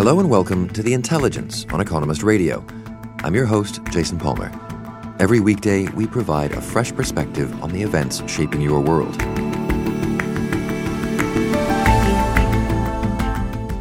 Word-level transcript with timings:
Hello 0.00 0.18
and 0.18 0.30
welcome 0.30 0.66
to 0.70 0.82
The 0.82 0.94
Intelligence 0.94 1.66
on 1.74 1.82
Economist 1.82 2.22
Radio. 2.22 2.64
I'm 3.18 3.34
your 3.34 3.44
host, 3.44 3.80
Jason 3.90 4.18
Palmer. 4.18 4.50
Every 5.18 5.40
weekday, 5.40 5.88
we 5.88 6.06
provide 6.06 6.52
a 6.52 6.60
fresh 6.62 6.90
perspective 6.90 7.62
on 7.62 7.70
the 7.70 7.82
events 7.82 8.22
shaping 8.26 8.62
your 8.62 8.80
world. 8.80 9.20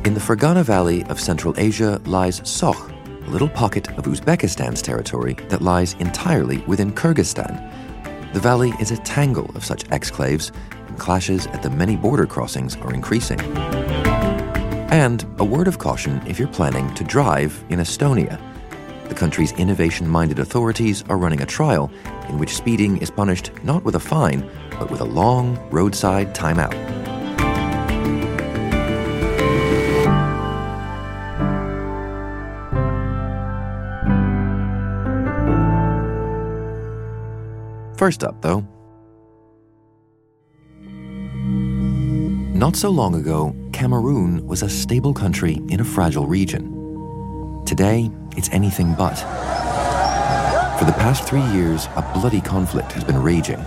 In 0.05 0.13
the 0.13 0.19
Fergana 0.19 0.61
Valley 0.61 1.05
of 1.05 1.21
Central 1.21 1.53
Asia 1.55 2.01
lies 2.03 2.41
Sokh, 2.41 2.91
a 3.25 3.29
little 3.29 3.47
pocket 3.47 3.87
of 3.97 4.03
Uzbekistan's 4.03 4.81
territory 4.81 5.37
that 5.47 5.61
lies 5.61 5.93
entirely 5.99 6.57
within 6.67 6.91
Kyrgyzstan. 6.91 8.33
The 8.33 8.41
valley 8.41 8.73
is 8.81 8.91
a 8.91 8.97
tangle 8.97 9.49
of 9.55 9.63
such 9.63 9.85
exclaves, 9.85 10.51
and 10.89 10.99
clashes 10.99 11.47
at 11.47 11.63
the 11.63 11.69
many 11.69 11.95
border 11.95 12.25
crossings 12.25 12.75
are 12.75 12.93
increasing. 12.93 13.39
And 14.91 15.23
a 15.37 15.45
word 15.45 15.67
of 15.67 15.77
caution 15.77 16.19
if 16.25 16.39
you're 16.39 16.47
planning 16.47 16.91
to 16.95 17.03
drive 17.03 17.63
in 17.69 17.77
Estonia. 17.79 18.41
The 19.07 19.13
country's 19.13 19.51
innovation 19.51 20.07
minded 20.07 20.39
authorities 20.39 21.03
are 21.09 21.17
running 21.17 21.41
a 21.41 21.45
trial 21.45 21.91
in 22.27 22.39
which 22.39 22.55
speeding 22.55 22.97
is 22.97 23.11
punished 23.11 23.51
not 23.63 23.83
with 23.83 23.95
a 23.95 23.99
fine, 23.99 24.49
but 24.79 24.89
with 24.89 25.01
a 25.01 25.05
long 25.05 25.59
roadside 25.69 26.33
timeout. 26.33 26.73
First 37.95 38.23
up, 38.23 38.41
though, 38.41 38.65
not 42.55 42.75
so 42.75 42.89
long 42.89 43.13
ago, 43.13 43.55
Cameroon 43.79 44.45
was 44.45 44.61
a 44.61 44.67
stable 44.67 45.13
country 45.13 45.61
in 45.69 45.79
a 45.79 45.85
fragile 45.85 46.27
region. 46.27 47.63
Today, 47.65 48.11
it's 48.35 48.49
anything 48.49 48.93
but. 48.93 49.15
For 50.77 50.83
the 50.83 50.91
past 50.99 51.25
three 51.25 51.45
years, 51.53 51.87
a 51.95 52.01
bloody 52.13 52.41
conflict 52.41 52.91
has 52.91 53.05
been 53.05 53.23
raging. 53.23 53.63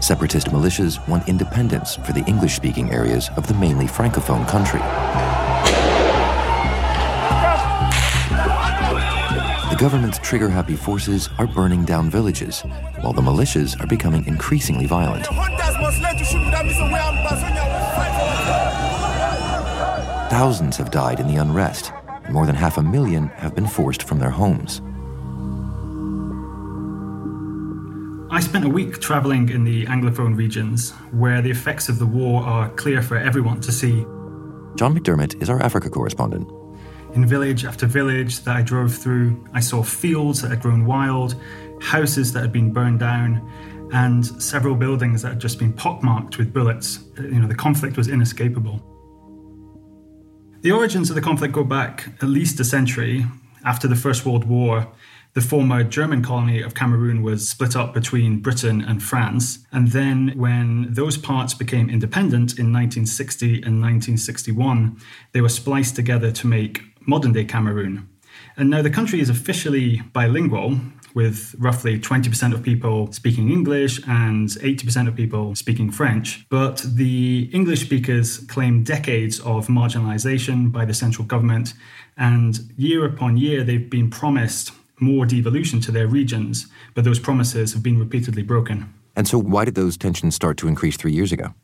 Separatist 0.00 0.48
militias 0.48 0.98
want 1.08 1.26
independence 1.30 1.96
for 1.96 2.12
the 2.12 2.22
English 2.26 2.56
speaking 2.56 2.90
areas 2.90 3.30
of 3.38 3.46
the 3.46 3.54
mainly 3.54 3.86
francophone 3.86 4.46
country. 4.46 4.80
The 9.70 9.76
government's 9.76 10.18
trigger 10.18 10.50
happy 10.50 10.76
forces 10.76 11.30
are 11.38 11.46
burning 11.46 11.86
down 11.86 12.10
villages, 12.10 12.60
while 13.00 13.14
the 13.14 13.22
militias 13.22 13.82
are 13.82 13.86
becoming 13.86 14.26
increasingly 14.26 14.84
violent. 14.84 15.26
Thousands 20.28 20.76
have 20.76 20.90
died 20.90 21.20
in 21.20 21.26
the 21.26 21.36
unrest, 21.36 21.90
and 22.24 22.34
more 22.34 22.44
than 22.44 22.54
half 22.54 22.76
a 22.76 22.82
million 22.82 23.28
have 23.28 23.54
been 23.54 23.66
forced 23.66 24.02
from 24.02 24.18
their 24.18 24.28
homes. 24.28 24.82
I 28.30 28.40
spent 28.40 28.66
a 28.66 28.68
week 28.68 29.00
travelling 29.00 29.48
in 29.48 29.64
the 29.64 29.86
Anglophone 29.86 30.36
regions, 30.36 30.90
where 31.12 31.40
the 31.40 31.50
effects 31.50 31.88
of 31.88 31.98
the 31.98 32.04
war 32.04 32.42
are 32.42 32.68
clear 32.72 33.00
for 33.00 33.16
everyone 33.16 33.62
to 33.62 33.72
see. 33.72 34.02
John 34.76 34.94
McDermott 34.94 35.42
is 35.42 35.48
our 35.48 35.62
Africa 35.62 35.88
correspondent. 35.88 36.46
In 37.14 37.24
village 37.24 37.64
after 37.64 37.86
village 37.86 38.40
that 38.40 38.54
I 38.54 38.60
drove 38.60 38.94
through, 38.94 39.42
I 39.54 39.60
saw 39.60 39.82
fields 39.82 40.42
that 40.42 40.50
had 40.50 40.60
grown 40.60 40.84
wild, 40.84 41.36
houses 41.80 42.34
that 42.34 42.40
had 42.40 42.52
been 42.52 42.70
burned 42.70 43.00
down, 43.00 43.50
and 43.94 44.26
several 44.42 44.74
buildings 44.74 45.22
that 45.22 45.28
had 45.30 45.40
just 45.40 45.58
been 45.58 45.72
pockmarked 45.72 46.36
with 46.36 46.52
bullets. 46.52 46.98
You 47.16 47.40
know, 47.40 47.48
the 47.48 47.54
conflict 47.54 47.96
was 47.96 48.08
inescapable. 48.08 48.97
The 50.60 50.72
origins 50.72 51.08
of 51.08 51.14
the 51.14 51.22
conflict 51.22 51.54
go 51.54 51.62
back 51.62 52.08
at 52.20 52.28
least 52.28 52.58
a 52.58 52.64
century. 52.64 53.24
After 53.64 53.86
the 53.86 53.94
First 53.94 54.26
World 54.26 54.44
War, 54.44 54.88
the 55.34 55.40
former 55.40 55.84
German 55.84 56.20
colony 56.20 56.60
of 56.60 56.74
Cameroon 56.74 57.22
was 57.22 57.48
split 57.48 57.76
up 57.76 57.94
between 57.94 58.40
Britain 58.40 58.80
and 58.80 59.00
France. 59.00 59.60
And 59.70 59.92
then, 59.92 60.32
when 60.34 60.92
those 60.92 61.16
parts 61.16 61.54
became 61.54 61.88
independent 61.88 62.58
in 62.58 62.72
1960 62.72 63.46
and 63.62 63.80
1961, 63.80 65.00
they 65.30 65.40
were 65.40 65.48
spliced 65.48 65.94
together 65.94 66.32
to 66.32 66.46
make 66.48 66.80
modern 67.06 67.32
day 67.32 67.44
Cameroon. 67.44 68.08
And 68.56 68.68
now 68.68 68.82
the 68.82 68.90
country 68.90 69.20
is 69.20 69.30
officially 69.30 70.02
bilingual, 70.12 70.80
with 71.14 71.54
roughly 71.58 71.98
20% 71.98 72.54
of 72.54 72.62
people 72.62 73.12
speaking 73.12 73.50
English 73.50 74.00
and 74.06 74.48
80% 74.48 75.08
of 75.08 75.14
people 75.14 75.54
speaking 75.54 75.90
French. 75.90 76.46
But 76.48 76.84
the 76.84 77.50
English 77.52 77.82
speakers 77.82 78.38
claim 78.38 78.84
decades 78.84 79.40
of 79.40 79.68
marginalization 79.68 80.72
by 80.72 80.84
the 80.84 80.94
central 80.94 81.26
government, 81.26 81.74
and 82.16 82.58
year 82.76 83.04
upon 83.04 83.36
year, 83.36 83.62
they've 83.64 83.88
been 83.88 84.10
promised 84.10 84.72
more 85.00 85.26
devolution 85.26 85.80
to 85.80 85.92
their 85.92 86.08
regions, 86.08 86.66
but 86.94 87.04
those 87.04 87.18
promises 87.18 87.72
have 87.72 87.82
been 87.82 87.98
repeatedly 87.98 88.42
broken. 88.42 88.92
And 89.14 89.26
so, 89.26 89.38
why 89.38 89.64
did 89.64 89.74
those 89.74 89.96
tensions 89.96 90.34
start 90.34 90.56
to 90.58 90.68
increase 90.68 90.96
three 90.96 91.12
years 91.12 91.32
ago? 91.32 91.54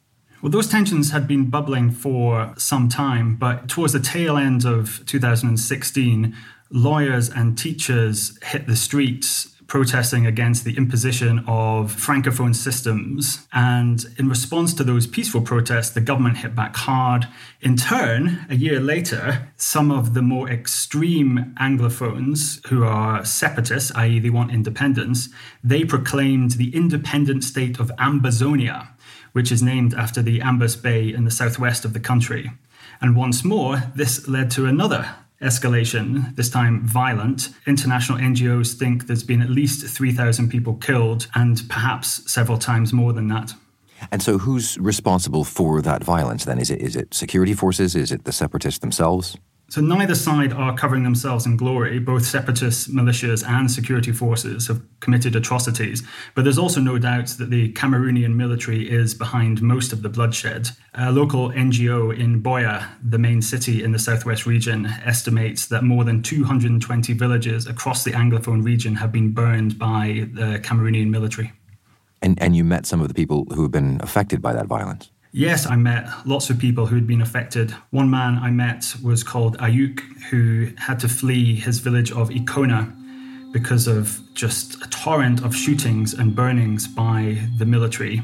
Well, 0.42 0.50
those 0.50 0.68
tensions 0.68 1.10
had 1.10 1.26
been 1.26 1.48
bubbling 1.48 1.90
for 1.90 2.52
some 2.58 2.90
time, 2.90 3.36
but 3.36 3.66
towards 3.66 3.94
the 3.94 4.00
tail 4.00 4.36
end 4.36 4.66
of 4.66 5.02
2016, 5.06 6.36
lawyers 6.70 7.28
and 7.28 7.56
teachers 7.56 8.38
hit 8.42 8.66
the 8.66 8.76
streets 8.76 9.54
protesting 9.66 10.26
against 10.26 10.64
the 10.64 10.76
imposition 10.76 11.38
of 11.46 11.94
francophone 11.94 12.54
systems. 12.54 13.46
And 13.52 14.04
in 14.18 14.28
response 14.28 14.74
to 14.74 14.84
those 14.84 15.06
peaceful 15.06 15.40
protests, 15.40 15.90
the 15.90 16.00
government 16.00 16.38
hit 16.38 16.54
back 16.54 16.76
hard. 16.76 17.26
In 17.60 17.76
turn, 17.76 18.46
a 18.48 18.54
year 18.54 18.78
later, 18.78 19.48
some 19.56 19.90
of 19.90 20.14
the 20.14 20.22
more 20.22 20.48
extreme 20.48 21.54
Anglophones, 21.58 22.64
who 22.68 22.84
are 22.84 23.24
separatists, 23.24 23.90
i.e., 23.94 24.18
they 24.18 24.30
want 24.30 24.52
independence, 24.52 25.28
they 25.62 25.84
proclaimed 25.84 26.52
the 26.52 26.74
independent 26.74 27.42
state 27.42 27.80
of 27.80 27.90
Ambazonia, 27.98 28.88
which 29.32 29.50
is 29.50 29.62
named 29.62 29.94
after 29.94 30.22
the 30.22 30.40
Ambas 30.40 30.76
Bay 30.76 31.12
in 31.12 31.24
the 31.24 31.30
southwest 31.30 31.84
of 31.84 31.94
the 31.94 32.00
country. 32.00 32.52
And 33.00 33.16
once 33.16 33.44
more, 33.44 33.82
this 33.94 34.28
led 34.28 34.50
to 34.52 34.66
another 34.66 35.16
escalation, 35.40 36.34
this 36.36 36.50
time 36.50 36.86
violent. 36.86 37.50
International 37.66 38.18
NGOs 38.18 38.74
think 38.74 39.06
there's 39.06 39.22
been 39.22 39.42
at 39.42 39.50
least 39.50 39.86
3,000 39.86 40.48
people 40.48 40.74
killed 40.74 41.26
and 41.34 41.62
perhaps 41.68 42.30
several 42.30 42.58
times 42.58 42.92
more 42.92 43.12
than 43.12 43.28
that. 43.28 43.52
And 44.10 44.22
so, 44.22 44.38
who's 44.38 44.76
responsible 44.78 45.44
for 45.44 45.80
that 45.82 46.04
violence 46.04 46.44
then? 46.44 46.58
Is 46.58 46.70
it, 46.70 46.80
is 46.80 46.96
it 46.96 47.14
security 47.14 47.54
forces? 47.54 47.94
Is 47.94 48.12
it 48.12 48.24
the 48.24 48.32
separatists 48.32 48.80
themselves? 48.80 49.36
So 49.74 49.80
neither 49.80 50.14
side 50.14 50.52
are 50.52 50.72
covering 50.76 51.02
themselves 51.02 51.46
in 51.46 51.56
glory. 51.56 51.98
Both 51.98 52.24
separatist 52.24 52.94
militias 52.94 53.44
and 53.44 53.68
security 53.68 54.12
forces 54.12 54.68
have 54.68 54.80
committed 55.00 55.34
atrocities. 55.34 56.04
But 56.36 56.44
there's 56.44 56.58
also 56.58 56.80
no 56.80 56.96
doubt 56.96 57.26
that 57.38 57.50
the 57.50 57.72
Cameroonian 57.72 58.36
military 58.36 58.88
is 58.88 59.14
behind 59.14 59.62
most 59.62 59.92
of 59.92 60.02
the 60.02 60.08
bloodshed. 60.08 60.68
A 60.94 61.10
local 61.10 61.50
NGO 61.50 62.16
in 62.16 62.40
Buea, 62.40 62.86
the 63.02 63.18
main 63.18 63.42
city 63.42 63.82
in 63.82 63.90
the 63.90 63.98
southwest 63.98 64.46
region, 64.46 64.86
estimates 65.04 65.66
that 65.66 65.82
more 65.82 66.04
than 66.04 66.22
220 66.22 67.12
villages 67.14 67.66
across 67.66 68.04
the 68.04 68.12
Anglophone 68.12 68.64
region 68.64 68.94
have 68.94 69.10
been 69.10 69.32
burned 69.32 69.76
by 69.76 70.28
the 70.34 70.60
Cameroonian 70.62 71.10
military. 71.10 71.50
And, 72.22 72.40
and 72.40 72.54
you 72.54 72.62
met 72.62 72.86
some 72.86 73.00
of 73.00 73.08
the 73.08 73.14
people 73.14 73.44
who 73.52 73.62
have 73.62 73.72
been 73.72 73.98
affected 74.04 74.40
by 74.40 74.52
that 74.52 74.66
violence? 74.66 75.10
Yes, 75.36 75.66
I 75.66 75.74
met 75.74 76.08
lots 76.24 76.48
of 76.48 76.60
people 76.60 76.86
who 76.86 76.94
had 76.94 77.08
been 77.08 77.20
affected. 77.20 77.72
One 77.90 78.08
man 78.08 78.38
I 78.38 78.52
met 78.52 78.94
was 79.02 79.24
called 79.24 79.58
Ayuk, 79.58 79.98
who 80.30 80.68
had 80.78 81.00
to 81.00 81.08
flee 81.08 81.56
his 81.56 81.80
village 81.80 82.12
of 82.12 82.28
Ikona 82.30 83.52
because 83.52 83.88
of 83.88 84.20
just 84.34 84.80
a 84.80 84.88
torrent 84.90 85.42
of 85.44 85.52
shootings 85.52 86.14
and 86.14 86.36
burnings 86.36 86.86
by 86.86 87.36
the 87.58 87.66
military. 87.66 88.22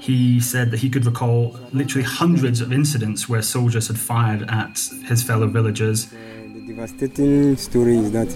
He 0.00 0.40
said 0.40 0.70
that 0.70 0.78
he 0.78 0.88
could 0.88 1.04
recall 1.04 1.60
literally 1.74 2.04
hundreds 2.04 2.62
of 2.62 2.72
incidents 2.72 3.28
where 3.28 3.42
soldiers 3.42 3.88
had 3.88 3.98
fired 3.98 4.48
at 4.48 4.78
his 5.04 5.22
fellow 5.22 5.48
villagers. 5.48 6.06
The 6.06 6.64
devastating 6.66 7.58
story 7.58 7.98
is 7.98 8.10
that 8.12 8.32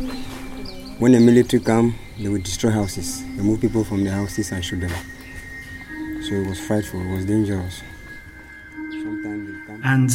when 0.98 1.12
the 1.12 1.20
military 1.20 1.62
come, 1.62 1.94
they 2.18 2.28
would 2.28 2.42
destroy 2.42 2.72
houses, 2.72 3.22
remove 3.38 3.62
people 3.62 3.84
from 3.84 4.04
their 4.04 4.12
houses 4.12 4.52
and 4.52 4.62
shoot 4.62 4.80
them. 4.80 4.92
So 6.32 6.38
it 6.38 6.46
was 6.48 6.58
frightful, 6.58 6.98
it 7.02 7.14
was 7.14 7.26
dangerous. 7.26 7.82
Sometimes 9.02 9.50
they 9.50 9.66
come- 9.66 9.82
And 9.84 10.10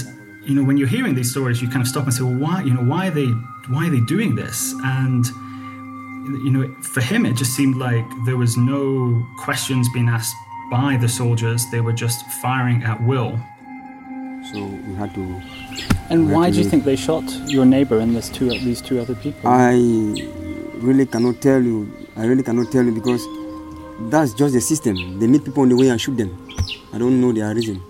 you 0.48 0.56
know, 0.56 0.64
when 0.64 0.76
you're 0.78 0.88
hearing 0.98 1.14
these 1.14 1.30
stories, 1.30 1.62
you 1.62 1.68
kind 1.68 1.84
of 1.86 1.88
stop 1.88 2.06
and 2.06 2.14
say, 2.18 2.24
"Well, 2.24 2.40
why? 2.46 2.64
You 2.64 2.74
know, 2.74 2.86
why 2.92 3.02
are 3.10 3.16
they? 3.20 3.30
Why 3.74 3.82
are 3.88 3.92
they 3.92 4.04
doing 4.16 4.34
this?" 4.34 4.58
And 4.84 5.24
you 6.46 6.52
know, 6.56 6.64
for 6.96 7.02
him, 7.02 7.22
it 7.30 7.36
just 7.44 7.54
seemed 7.60 7.76
like 7.88 8.08
there 8.26 8.36
was 8.46 8.58
no 8.58 8.82
questions 9.46 9.84
being 9.94 10.10
asked 10.10 10.36
by 10.72 10.98
the 11.04 11.08
soldiers; 11.22 11.60
they 11.74 11.82
were 11.82 11.94
just 12.06 12.20
firing 12.44 12.80
at 12.92 12.98
will. 13.10 13.32
So 14.52 14.58
we 14.88 14.96
had 14.96 15.14
to. 15.20 15.24
And 16.10 16.20
We 16.28 16.34
why 16.34 16.46
have 16.46 16.56
do 16.56 16.62
you 16.62 16.68
think 16.72 16.84
they 16.92 16.96
shot 16.96 17.26
your 17.58 17.66
neighbor 17.76 17.98
and 18.00 18.16
this 18.16 18.30
two, 18.30 18.50
these 18.70 18.82
two 18.82 18.98
other 19.04 19.14
people? 19.14 19.44
I 19.72 19.74
really 20.88 21.06
cannot 21.06 21.42
tell 21.42 21.62
you. 21.62 21.78
I 22.16 22.26
really 22.26 22.42
cannot 22.50 22.72
tell 22.72 22.86
you 22.86 22.94
because 23.02 23.24
that's 24.00 24.34
just 24.34 24.54
the 24.54 24.62
system. 24.62 25.20
They 25.20 25.28
meet 25.28 25.44
people 25.44 25.64
on 25.64 25.70
the 25.70 25.76
way 25.76 25.90
and 25.90 26.00
shoot 26.00 26.18
them. 26.18 26.38
I 26.94 26.98
don't 26.98 27.20
know 27.20 27.32
their 27.32 27.54
reason. 27.54 27.82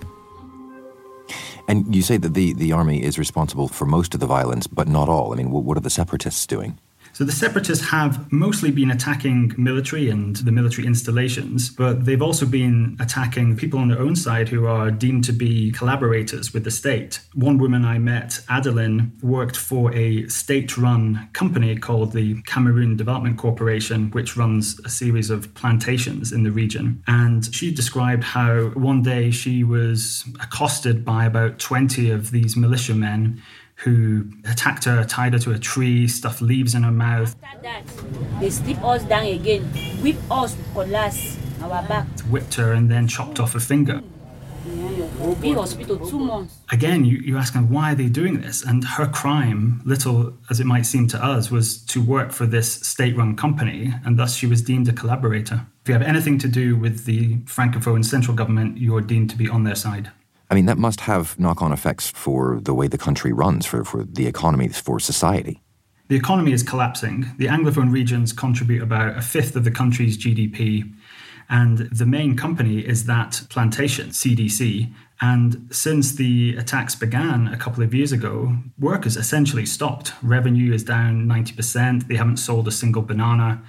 And 1.68 1.94
you 1.94 2.01
say 2.01 2.18
that 2.18 2.33
the, 2.33 2.54
the 2.54 2.71
army 2.71 3.04
is 3.04 3.19
responsible 3.19 3.68
for 3.68 3.86
most 3.86 4.13
of 4.13 4.21
the 4.21 4.25
violence, 4.25 4.68
but 4.68 4.88
not 4.88 5.09
all. 5.09 5.33
I 5.33 5.36
mean, 5.36 5.48
wh- 5.48 5.65
what 5.65 5.77
are 5.77 5.81
the 5.81 5.89
separatists 5.89 6.48
doing? 6.48 6.80
So 7.18 7.24
the 7.24 7.31
separatists 7.31 7.88
have 7.88 8.31
mostly 8.31 8.69
been 8.69 8.92
attacking 8.92 9.56
military 9.58 10.08
and 10.12 10.36
the 10.36 10.52
military 10.52 10.86
installations, 10.86 11.68
but 11.68 12.06
they've 12.06 12.22
also 12.22 12.46
been 12.46 12.96
attacking 13.00 13.58
people 13.58 13.80
on 13.80 13.88
their 13.88 13.98
own 13.98 14.16
side 14.16 14.50
who 14.50 14.68
are 14.68 14.92
deemed 14.92 15.24
to 15.24 15.34
be 15.34 15.72
collaborators 15.72 16.54
with 16.54 16.64
the 16.64 16.69
state. 16.69 17.22
One 17.34 17.58
woman 17.58 17.86
I 17.86 17.98
met, 17.98 18.42
Adeline, 18.50 19.14
worked 19.24 19.58
for 19.58 19.92
a 19.96 20.28
state-run 20.28 21.30
company 21.34 21.75
called 21.75 22.12
the 22.12 22.40
Cameroon 22.44 22.96
Development 22.96 23.36
Corporation, 23.36 24.12
which 24.12 24.38
runs 24.38 24.80
a 24.86 24.90
series 24.90 25.31
of 25.31 25.52
plantations 25.56 26.31
in 26.31 26.44
the 26.44 26.52
region. 26.52 27.02
And 27.08 27.52
she 27.52 27.74
described 27.74 28.25
how 28.25 28.66
one 28.75 29.02
day 29.02 29.31
she 29.31 29.64
was 29.64 30.24
accosted 30.40 31.04
by 31.04 31.25
about 31.25 31.58
20 31.58 32.12
of 32.12 32.30
these 32.30 32.56
militiamen 32.56 33.42
who 33.77 34.25
attacked 34.50 34.85
her, 34.85 35.03
tied 35.03 35.33
her 35.33 35.39
to 35.39 35.51
a 35.51 35.59
tree, 35.59 36.07
stuffed 36.07 36.41
leaves 36.41 36.74
in 36.74 36.83
her 36.83 36.91
mouth, 36.91 37.35
After 37.44 37.62
that, 37.62 37.83
they 38.39 38.50
strip 38.50 38.83
us 38.83 39.03
down 39.03 39.25
again, 39.25 39.63
whip 40.01 40.18
us 40.31 40.56
with 40.56 40.74
cutlass, 40.74 41.38
our 41.62 41.83
back. 41.88 42.07
whipped 42.29 42.56
her, 42.56 42.74
and 42.74 42.89
then 42.89 43.07
chopped 43.07 43.39
off 43.39 43.56
a 43.56 43.59
finger. 43.59 44.01
Be 45.41 45.53
hospital 45.53 45.97
two 46.09 46.19
months. 46.19 46.57
Again, 46.71 47.06
you, 47.06 47.18
you 47.19 47.38
ask 47.38 47.53
her, 47.53 47.62
why 47.62 47.94
are 47.94 47.95
they 47.95 48.09
doing 48.09 48.41
this? 48.41 48.63
And 48.63 48.83
her 48.83 49.07
crime, 49.07 49.81
little 49.85 50.33
as 50.50 50.59
it 50.59 50.65
might 50.65 50.85
seem 50.85 51.07
to 51.09 51.23
us, 51.23 51.50
was 51.50 51.77
to 51.85 52.01
work 52.01 52.31
for 52.31 52.45
this 52.45 52.73
state 52.85 53.15
run 53.15 53.35
company, 53.35 53.94
and 54.06 54.19
thus 54.19 54.35
she 54.35 54.45
was 54.45 54.62
deemed 54.62 54.88
a 54.89 54.94
collaborator. 54.94 55.65
If 55.83 55.89
you 55.89 55.94
have 55.94 56.01
anything 56.01 56.38
to 56.39 56.47
do 56.50 56.75
with 56.75 57.06
the 57.06 57.38
Francophone 57.45 58.03
central 58.03 58.35
government, 58.35 58.77
you're 58.77 59.01
deemed 59.01 59.30
to 59.30 59.38
be 59.38 59.47
on 59.47 59.63
their 59.63 59.75
side. 59.75 60.12
I 60.49 60.55
mean, 60.55 60.65
that 60.65 60.77
must 60.77 61.01
have 61.01 61.38
knock 61.39 61.61
on 61.61 61.73
effects 61.73 62.09
for 62.09 62.59
the 62.61 62.73
way 62.73 62.88
the 62.88 62.97
country 62.97 63.33
runs, 63.33 63.65
for, 63.65 63.83
for 63.83 64.03
the 64.03 64.27
economy, 64.27 64.69
for 64.69 64.99
society. 64.99 65.61
The 66.07 66.15
economy 66.15 66.53
is 66.53 66.63
collapsing. 66.63 67.25
The 67.38 67.47
Anglophone 67.47 67.91
regions 67.91 68.31
contribute 68.31 68.81
about 68.81 69.17
a 69.17 69.21
fifth 69.21 69.57
of 69.57 69.65
the 69.65 69.71
country's 69.71 70.17
GDP. 70.17 70.94
And 71.49 71.79
the 71.91 72.05
main 72.05 72.35
company 72.35 72.79
is 72.79 73.05
that 73.05 73.41
plantation, 73.49 74.09
CDC. 74.09 74.94
And 75.19 75.67
since 75.71 76.13
the 76.13 76.55
attacks 76.57 76.95
began 76.95 77.47
a 77.47 77.57
couple 77.57 77.83
of 77.83 77.94
years 77.94 78.11
ago, 78.11 78.57
work 78.79 79.03
has 79.03 79.17
essentially 79.17 79.65
stopped. 79.65 80.13
Revenue 80.21 80.73
is 80.73 80.83
down 80.83 81.25
90%. 81.25 82.07
They 82.07 82.15
haven't 82.15 82.38
sold 82.38 82.67
a 82.67 82.71
single 82.71 83.01
banana. 83.01 83.61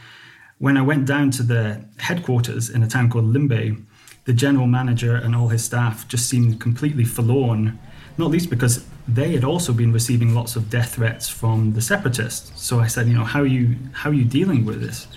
When 0.58 0.76
I 0.76 0.82
went 0.82 1.06
down 1.06 1.30
to 1.32 1.42
the 1.42 1.84
headquarters 1.98 2.69
in 2.69 2.82
a 2.82 2.88
town 2.88 3.10
called 3.10 3.26
Limbe, 3.26 3.86
the 4.28 4.34
general 4.34 4.66
manager 4.66 5.16
and 5.16 5.34
all 5.34 5.48
his 5.48 5.64
staff 5.64 6.06
just 6.06 6.28
seemed 6.28 6.60
completely 6.60 7.02
forlorn, 7.02 7.78
not 8.19 8.30
least 8.30 8.50
because 8.50 8.84
they 9.08 9.32
had 9.32 9.42
also 9.42 9.72
been 9.72 9.90
receiving 9.90 10.34
lots 10.34 10.54
of 10.54 10.69
death 10.69 10.96
threats 10.96 11.30
from 11.30 11.72
the 11.72 11.80
separatists. 11.80 12.52
So 12.62 12.78
I 12.78 12.88
said, 12.88 13.08
you 13.08 13.14
know, 13.14 13.25
how 13.25 13.40
are 13.40 13.46
you 13.46 13.76
how 13.92 14.10
are 14.10 14.12
you 14.12 14.26
dealing 14.26 14.66
with 14.66 14.82
this? 14.82 15.08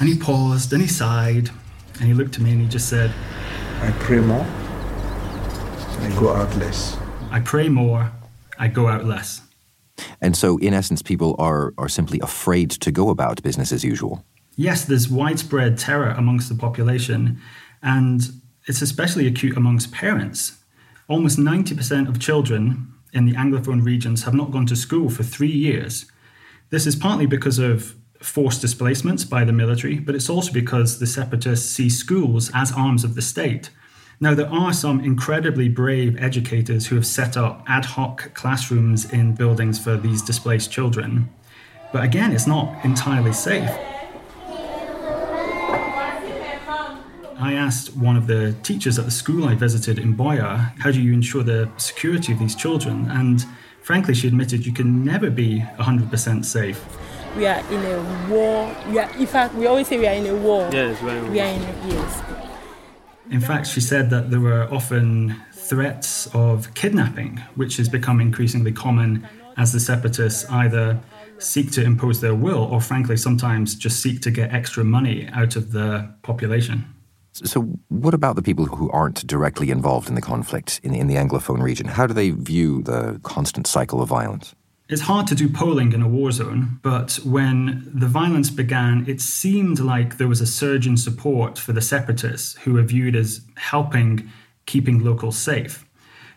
And 0.00 0.08
he 0.08 0.16
paused 0.16 0.72
and 0.72 0.80
he 0.80 0.88
sighed 0.88 1.50
and 2.00 2.08
he 2.08 2.14
looked 2.14 2.36
at 2.36 2.40
me 2.40 2.52
and 2.52 2.62
he 2.62 2.66
just 2.66 2.88
said, 2.88 3.12
I 3.82 3.90
pray 4.00 4.20
more, 4.20 4.46
I 6.00 6.16
go 6.18 6.32
out 6.32 6.56
less. 6.56 6.96
I 7.30 7.40
pray 7.40 7.68
more, 7.68 8.10
I 8.58 8.68
go 8.68 8.88
out 8.88 9.04
less. 9.04 9.42
And 10.22 10.34
so, 10.34 10.56
in 10.58 10.72
essence, 10.72 11.02
people 11.02 11.36
are, 11.38 11.74
are 11.76 11.90
simply 11.90 12.20
afraid 12.20 12.70
to 12.70 12.90
go 12.90 13.10
about 13.10 13.42
business 13.42 13.70
as 13.70 13.84
usual. 13.84 14.24
Yes, 14.56 14.86
there's 14.86 15.10
widespread 15.10 15.76
terror 15.76 16.14
amongst 16.16 16.48
the 16.48 16.54
population, 16.54 17.38
and 17.82 18.22
it's 18.66 18.82
especially 18.82 19.26
acute 19.26 19.56
amongst 19.56 19.92
parents. 19.92 20.58
Almost 21.08 21.38
90% 21.38 22.08
of 22.08 22.18
children 22.18 22.92
in 23.12 23.26
the 23.26 23.34
Anglophone 23.34 23.84
regions 23.84 24.24
have 24.24 24.34
not 24.34 24.50
gone 24.50 24.66
to 24.66 24.76
school 24.76 25.08
for 25.08 25.22
three 25.22 25.50
years. 25.50 26.10
This 26.70 26.86
is 26.86 26.96
partly 26.96 27.26
because 27.26 27.58
of 27.58 27.94
forced 28.20 28.60
displacements 28.60 29.24
by 29.24 29.44
the 29.44 29.52
military, 29.52 29.98
but 29.98 30.14
it's 30.14 30.28
also 30.28 30.52
because 30.52 30.98
the 30.98 31.06
separatists 31.06 31.70
see 31.70 31.88
schools 31.88 32.50
as 32.54 32.72
arms 32.72 33.04
of 33.04 33.14
the 33.14 33.22
state. 33.22 33.70
Now, 34.18 34.34
there 34.34 34.50
are 34.50 34.72
some 34.72 35.00
incredibly 35.00 35.68
brave 35.68 36.16
educators 36.18 36.86
who 36.86 36.96
have 36.96 37.06
set 37.06 37.36
up 37.36 37.62
ad 37.68 37.84
hoc 37.84 38.32
classrooms 38.34 39.12
in 39.12 39.34
buildings 39.34 39.78
for 39.78 39.96
these 39.96 40.22
displaced 40.22 40.72
children. 40.72 41.28
But 41.92 42.02
again, 42.02 42.32
it's 42.32 42.46
not 42.46 42.84
entirely 42.84 43.32
safe. 43.32 43.70
I 47.38 47.52
asked 47.52 47.94
one 47.94 48.16
of 48.16 48.26
the 48.26 48.54
teachers 48.62 48.98
at 48.98 49.04
the 49.04 49.10
school 49.10 49.44
I 49.44 49.54
visited 49.54 49.98
in 49.98 50.16
Buea, 50.16 50.72
how 50.80 50.90
do 50.90 51.02
you 51.02 51.12
ensure 51.12 51.42
the 51.42 51.68
security 51.76 52.32
of 52.32 52.38
these 52.38 52.54
children? 52.54 53.10
And 53.10 53.44
frankly, 53.82 54.14
she 54.14 54.28
admitted 54.28 54.64
you 54.64 54.72
can 54.72 55.04
never 55.04 55.28
be 55.28 55.60
100% 55.78 56.44
safe. 56.44 56.82
We 57.36 57.46
are 57.46 57.58
in 57.70 57.84
a 57.84 58.30
war. 58.30 58.74
We 58.88 58.98
are, 58.98 59.10
in 59.18 59.26
fact, 59.26 59.54
we 59.54 59.66
always 59.66 59.86
say 59.86 59.98
we 59.98 60.06
are 60.06 60.14
in 60.14 60.26
a 60.26 60.34
war. 60.34 60.70
Yes, 60.72 61.02
we 61.02 61.10
are 61.10 61.16
in 61.16 61.32
We 61.32 61.40
are 61.40 61.46
in 61.46 61.62
a, 61.62 61.88
yes. 61.88 62.22
In 63.30 63.40
fact, 63.40 63.66
she 63.66 63.82
said 63.82 64.08
that 64.10 64.30
there 64.30 64.40
were 64.40 64.66
often 64.72 65.36
threats 65.52 66.28
of 66.34 66.72
kidnapping, 66.74 67.38
which 67.54 67.76
has 67.76 67.88
become 67.88 68.20
increasingly 68.20 68.72
common 68.72 69.28
as 69.58 69.72
the 69.72 69.80
separatists 69.80 70.48
either 70.50 70.98
seek 71.38 71.70
to 71.72 71.82
impose 71.82 72.22
their 72.22 72.34
will 72.34 72.64
or, 72.64 72.80
frankly, 72.80 73.18
sometimes 73.18 73.74
just 73.74 74.00
seek 74.00 74.22
to 74.22 74.30
get 74.30 74.54
extra 74.54 74.84
money 74.84 75.28
out 75.34 75.54
of 75.56 75.72
the 75.72 76.10
population. 76.22 76.95
So, 77.44 77.62
what 77.88 78.14
about 78.14 78.36
the 78.36 78.42
people 78.42 78.66
who 78.66 78.90
aren't 78.90 79.26
directly 79.26 79.70
involved 79.70 80.08
in 80.08 80.14
the 80.14 80.22
conflict 80.22 80.80
in, 80.82 80.94
in 80.94 81.06
the 81.06 81.16
Anglophone 81.16 81.62
region? 81.62 81.86
How 81.86 82.06
do 82.06 82.14
they 82.14 82.30
view 82.30 82.82
the 82.82 83.20
constant 83.22 83.66
cycle 83.66 84.00
of 84.00 84.08
violence? 84.08 84.54
It's 84.88 85.02
hard 85.02 85.26
to 85.26 85.34
do 85.34 85.48
polling 85.48 85.92
in 85.92 86.00
a 86.00 86.08
war 86.08 86.30
zone, 86.30 86.78
but 86.82 87.18
when 87.24 87.90
the 87.92 88.06
violence 88.06 88.50
began, 88.50 89.04
it 89.08 89.20
seemed 89.20 89.80
like 89.80 90.16
there 90.16 90.28
was 90.28 90.40
a 90.40 90.46
surge 90.46 90.86
in 90.86 90.96
support 90.96 91.58
for 91.58 91.72
the 91.72 91.80
separatists 91.80 92.54
who 92.58 92.74
were 92.74 92.82
viewed 92.82 93.16
as 93.16 93.40
helping 93.56 94.30
keeping 94.64 95.02
locals 95.02 95.36
safe. 95.36 95.84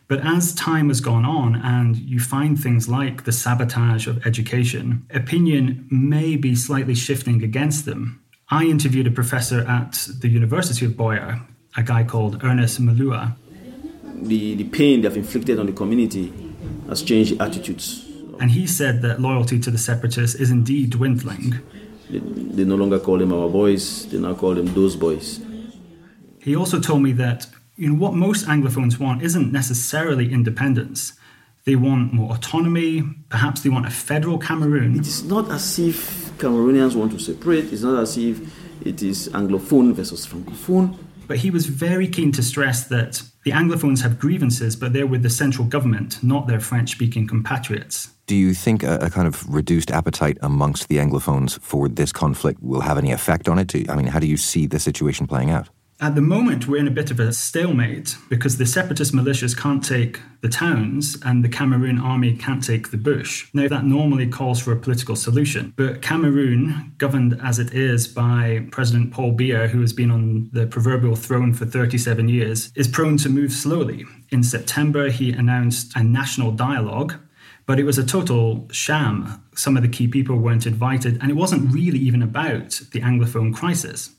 But 0.07 0.25
as 0.25 0.55
time 0.55 0.87
has 0.87 1.01
gone 1.01 1.25
on 1.25 1.55
and 1.57 1.95
you 1.95 2.19
find 2.19 2.59
things 2.59 2.89
like 2.89 3.25
the 3.25 3.31
sabotage 3.31 4.07
of 4.07 4.25
education, 4.25 5.05
opinion 5.13 5.87
may 5.91 6.35
be 6.35 6.55
slightly 6.55 6.95
shifting 6.95 7.43
against 7.43 7.85
them. 7.85 8.19
I 8.51 8.63
interviewed 8.65 9.05
a 9.05 9.11
professor 9.11 9.59
at 9.67 10.07
the 10.21 10.27
University 10.27 10.85
of 10.85 10.93
Buea, 10.93 11.45
a 11.77 11.83
guy 11.83 12.03
called 12.03 12.43
Ernest 12.43 12.81
Malua. 12.81 13.35
The, 14.03 14.55
the 14.55 14.63
pain 14.63 15.01
they've 15.01 15.15
inflicted 15.15 15.59
on 15.59 15.67
the 15.67 15.71
community 15.71 16.33
has 16.87 17.03
changed 17.03 17.39
attitudes. 17.39 18.07
And 18.39 18.49
he 18.49 18.65
said 18.65 19.03
that 19.03 19.21
loyalty 19.21 19.59
to 19.59 19.69
the 19.69 19.77
separatists 19.77 20.39
is 20.39 20.49
indeed 20.49 20.89
dwindling. 20.91 21.59
They, 22.09 22.19
they 22.19 22.63
no 22.63 22.75
longer 22.75 22.99
call 22.99 23.19
them 23.19 23.31
our 23.33 23.49
boys, 23.49 24.07
they 24.07 24.17
now 24.17 24.33
call 24.33 24.55
them 24.55 24.73
those 24.73 24.95
boys. 24.95 25.41
He 26.41 26.55
also 26.55 26.79
told 26.79 27.03
me 27.03 27.11
that 27.13 27.45
you 27.75 27.89
know, 27.89 27.95
what 27.95 28.13
most 28.13 28.47
Anglophones 28.47 28.99
want 28.99 29.21
isn't 29.21 29.51
necessarily 29.51 30.33
independence. 30.33 31.13
They 31.65 31.75
want 31.75 32.13
more 32.13 32.33
autonomy, 32.33 33.03
perhaps 33.29 33.61
they 33.61 33.69
want 33.69 33.85
a 33.85 33.91
federal 33.91 34.39
Cameroon. 34.39 34.97
It 34.97 35.05
is 35.05 35.23
not 35.23 35.51
as 35.51 35.77
if 35.77 36.28
Cameroonians 36.39 36.95
want 36.95 37.11
to 37.11 37.19
separate, 37.19 37.71
it's 37.71 37.83
not 37.83 38.01
as 38.01 38.17
if 38.17 38.39
it 38.85 39.03
is 39.03 39.29
Anglophone 39.29 39.93
versus 39.93 40.25
Francophone. 40.25 40.97
But 41.27 41.37
he 41.37 41.51
was 41.51 41.67
very 41.67 42.07
keen 42.07 42.31
to 42.31 42.41
stress 42.41 42.87
that 42.87 43.21
the 43.43 43.51
Anglophones 43.51 44.01
have 44.01 44.17
grievances, 44.17 44.75
but 44.75 44.93
they're 44.93 45.05
with 45.05 45.21
the 45.21 45.29
central 45.29 45.67
government, 45.67 46.23
not 46.23 46.47
their 46.47 46.59
French 46.59 46.89
speaking 46.89 47.27
compatriots. 47.27 48.09
Do 48.25 48.35
you 48.35 48.53
think 48.53 48.81
a, 48.81 48.95
a, 48.97 49.09
kind 49.09 49.27
of 49.27 49.47
reduced 49.47 49.91
appetite 49.91 50.37
amongst 50.41 50.87
the 50.87 50.97
Anglophones 50.97 51.59
for 51.61 51.87
this 51.87 52.11
conflict 52.11 52.61
will 52.63 52.81
have 52.81 52.97
any 52.97 53.11
effect 53.11 53.47
on 53.47 53.59
it? 53.59 53.75
I 53.89 53.95
mean, 53.95 54.07
how 54.07 54.19
do 54.19 54.27
you 54.27 54.37
see 54.37 54.65
the 54.65 54.79
situation 54.79 55.27
playing 55.27 55.51
out? 55.51 55.69
At 56.01 56.15
the 56.15 56.21
moment, 56.21 56.65
we're 56.65 56.79
in 56.79 56.87
a 56.87 56.91
bit 56.91 57.11
of 57.11 57.19
a 57.19 57.33
stalemate 57.33 58.15
because 58.29 58.57
the 58.57 58.65
separatist 58.65 59.13
militias 59.13 59.57
can't 59.57 59.83
take 59.83 60.21
the 60.39 60.47
towns 60.47 61.17
and 61.25 61.43
the 61.43 61.49
Cameroon 61.49 61.99
army 61.99 62.37
can't 62.37 62.63
take 62.63 62.91
the 62.91 62.97
bush. 62.97 63.49
Now, 63.53 63.67
that 63.67 63.83
normally 63.83 64.25
calls 64.25 64.61
for 64.61 64.71
a 64.71 64.79
political 64.79 65.17
solution, 65.17 65.73
but 65.75 66.01
Cameroon, 66.01 66.93
governed 66.99 67.37
as 67.43 67.59
it 67.59 67.73
is 67.73 68.07
by 68.07 68.65
President 68.71 69.11
Paul 69.11 69.33
Biya, 69.33 69.67
who 69.67 69.81
has 69.81 69.91
been 69.91 70.09
on 70.09 70.49
the 70.53 70.67
proverbial 70.67 71.17
throne 71.17 71.53
for 71.53 71.65
37 71.65 72.29
years, 72.29 72.71
is 72.75 72.87
prone 72.87 73.17
to 73.17 73.27
move 73.27 73.51
slowly. 73.51 74.05
In 74.29 74.41
September, 74.41 75.09
he 75.09 75.33
announced 75.33 75.91
a 75.97 76.03
national 76.03 76.51
dialogue 76.51 77.15
but 77.65 77.79
it 77.79 77.83
was 77.83 77.99
a 77.99 78.03
total 78.03 78.67
sham. 78.71 79.43
Some 79.53 79.77
of 79.77 79.83
the 79.83 79.89
key 79.89 80.07
people 80.07 80.37
weren't 80.37 80.65
invited, 80.65 81.19
and 81.21 81.29
it 81.29 81.35
wasn't 81.35 81.71
really 81.71 81.99
even 81.99 82.23
about 82.23 82.81
the 82.93 83.01
Anglophone 83.01 83.53
crisis. 83.53 84.09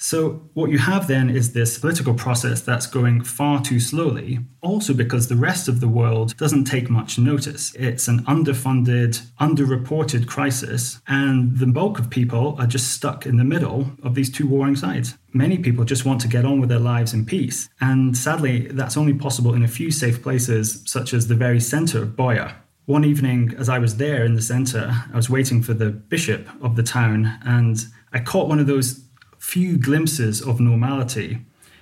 So, 0.00 0.48
what 0.54 0.70
you 0.70 0.78
have 0.78 1.08
then 1.08 1.28
is 1.28 1.52
this 1.52 1.76
political 1.76 2.14
process 2.14 2.60
that's 2.60 2.86
going 2.86 3.24
far 3.24 3.60
too 3.60 3.80
slowly, 3.80 4.38
also 4.60 4.94
because 4.94 5.26
the 5.26 5.34
rest 5.34 5.66
of 5.66 5.80
the 5.80 5.88
world 5.88 6.36
doesn't 6.36 6.66
take 6.66 6.88
much 6.88 7.18
notice. 7.18 7.74
It's 7.74 8.06
an 8.06 8.20
underfunded, 8.20 9.20
underreported 9.40 10.28
crisis, 10.28 11.00
and 11.08 11.58
the 11.58 11.66
bulk 11.66 11.98
of 11.98 12.10
people 12.10 12.54
are 12.60 12.66
just 12.68 12.92
stuck 12.92 13.26
in 13.26 13.38
the 13.38 13.44
middle 13.44 13.90
of 14.04 14.14
these 14.14 14.30
two 14.30 14.46
warring 14.46 14.76
sides. 14.76 15.18
Many 15.32 15.58
people 15.58 15.84
just 15.84 16.04
want 16.04 16.20
to 16.20 16.28
get 16.28 16.44
on 16.44 16.60
with 16.60 16.68
their 16.68 16.78
lives 16.78 17.12
in 17.12 17.26
peace, 17.26 17.68
and 17.80 18.16
sadly, 18.16 18.68
that's 18.68 18.96
only 18.96 19.14
possible 19.14 19.52
in 19.52 19.64
a 19.64 19.68
few 19.68 19.90
safe 19.90 20.22
places, 20.22 20.80
such 20.86 21.12
as 21.12 21.26
the 21.26 21.34
very 21.34 21.58
center 21.60 22.04
of 22.04 22.10
Buea, 22.10 22.54
One 22.86 23.04
evening, 23.04 23.54
as 23.58 23.68
I 23.68 23.80
was 23.80 23.96
there 23.96 24.24
in 24.24 24.34
the 24.34 24.40
center, 24.40 25.04
I 25.12 25.16
was 25.16 25.28
waiting 25.28 25.60
for 25.60 25.74
the 25.74 25.90
bishop 25.90 26.48
of 26.62 26.76
the 26.76 26.82
town, 26.82 27.38
and 27.44 27.84
I 28.12 28.20
caught 28.20 28.48
one 28.48 28.60
of 28.60 28.66
those 28.66 29.07
few 29.48 29.78
glimpses 29.78 30.42
of 30.42 30.60
normality. 30.60 31.38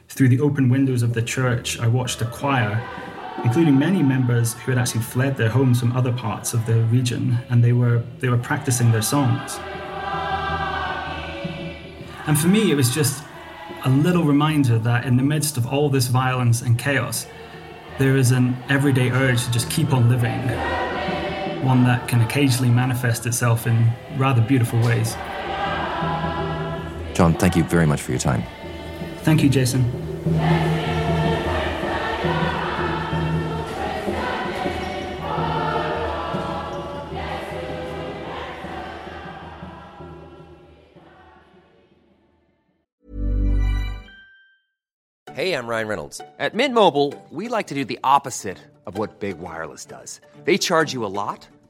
Through 0.08 0.28
the 0.28 0.38
open 0.38 0.68
windows 0.68 1.02
of 1.02 1.14
the 1.14 1.20
church, 1.20 1.80
I 1.80 1.88
watched 1.88 2.22
a 2.22 2.26
choir, 2.26 2.80
including 3.42 3.76
many 3.76 4.04
members 4.04 4.54
who 4.54 4.70
had 4.70 4.78
actually 4.78 5.00
fled 5.00 5.36
their 5.36 5.48
homes 5.48 5.80
from 5.80 5.90
other 5.96 6.12
parts 6.12 6.54
of 6.54 6.64
the 6.64 6.82
region, 6.84 7.38
and 7.50 7.64
they 7.64 7.72
were, 7.72 8.04
they 8.20 8.28
were 8.28 8.38
practicing 8.38 8.92
their 8.92 9.02
songs. 9.02 9.58
And 12.28 12.38
for 12.38 12.46
me, 12.46 12.70
it 12.70 12.76
was 12.76 12.94
just 12.94 13.24
a 13.84 13.90
little 13.90 14.22
reminder 14.22 14.78
that 14.78 15.04
in 15.04 15.16
the 15.16 15.24
midst 15.24 15.56
of 15.56 15.66
all 15.66 15.90
this 15.90 16.06
violence 16.06 16.62
and 16.62 16.78
chaos, 16.78 17.26
there 17.98 18.16
is 18.16 18.30
an 18.30 18.56
everyday 18.68 19.10
urge 19.10 19.44
to 19.44 19.50
just 19.50 19.68
keep 19.70 19.92
on 19.92 20.08
living, 20.08 20.38
one 21.64 21.82
that 21.82 22.06
can 22.06 22.20
occasionally 22.20 22.70
manifest 22.70 23.26
itself 23.26 23.66
in 23.66 23.90
rather 24.16 24.40
beautiful 24.40 24.80
ways. 24.82 25.16
John, 27.16 27.32
thank 27.32 27.56
you 27.56 27.64
very 27.64 27.86
much 27.86 28.02
for 28.02 28.10
your 28.10 28.20
time. 28.20 28.42
Thank 29.22 29.42
you, 29.42 29.48
Jason. 29.48 29.82
Hey, 45.32 45.54
I'm 45.54 45.66
Ryan 45.66 45.88
Reynolds. 45.88 46.20
At 46.38 46.54
Mint 46.54 46.74
Mobile, 46.74 47.14
we 47.30 47.48
like 47.48 47.68
to 47.68 47.74
do 47.74 47.86
the 47.86 47.98
opposite 48.04 48.58
of 48.84 48.98
what 48.98 49.20
Big 49.20 49.38
Wireless 49.38 49.86
does. 49.86 50.20
They 50.44 50.58
charge 50.58 50.92
you 50.92 51.04
a 51.06 51.08
lot, 51.08 51.48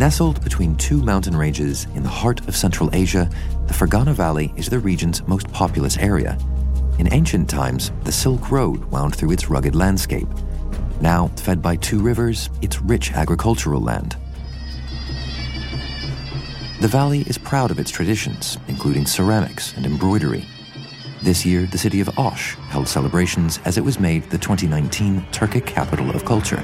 Nestled 0.00 0.42
between 0.42 0.76
two 0.76 1.02
mountain 1.02 1.36
ranges 1.36 1.86
in 1.94 2.02
the 2.02 2.08
heart 2.08 2.48
of 2.48 2.56
Central 2.56 2.88
Asia, 2.94 3.28
the 3.66 3.74
Fergana 3.74 4.14
Valley 4.14 4.50
is 4.56 4.66
the 4.66 4.78
region's 4.78 5.22
most 5.28 5.52
populous 5.52 5.98
area. 5.98 6.38
In 6.98 7.12
ancient 7.12 7.50
times, 7.50 7.92
the 8.04 8.10
Silk 8.10 8.50
Road 8.50 8.82
wound 8.86 9.14
through 9.14 9.32
its 9.32 9.50
rugged 9.50 9.74
landscape. 9.74 10.26
Now, 11.02 11.26
fed 11.36 11.60
by 11.60 11.76
two 11.76 12.00
rivers, 12.00 12.48
it's 12.62 12.80
rich 12.80 13.12
agricultural 13.12 13.82
land. 13.82 14.16
The 16.80 16.88
valley 16.88 17.20
is 17.26 17.36
proud 17.36 17.70
of 17.70 17.78
its 17.78 17.90
traditions, 17.90 18.56
including 18.68 19.04
ceramics 19.04 19.74
and 19.76 19.84
embroidery. 19.84 20.46
This 21.22 21.44
year, 21.44 21.66
the 21.66 21.76
city 21.76 22.00
of 22.00 22.18
Osh 22.18 22.54
held 22.70 22.88
celebrations 22.88 23.60
as 23.66 23.76
it 23.76 23.84
was 23.84 24.00
made 24.00 24.22
the 24.30 24.38
2019 24.38 25.26
Turkic 25.30 25.66
Capital 25.66 26.08
of 26.08 26.24
Culture. 26.24 26.62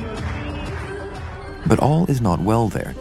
But 1.67 1.81
all 1.81 2.07
is 2.07 2.23
not 2.23 2.41
well 2.41 2.69
there. 2.69 2.95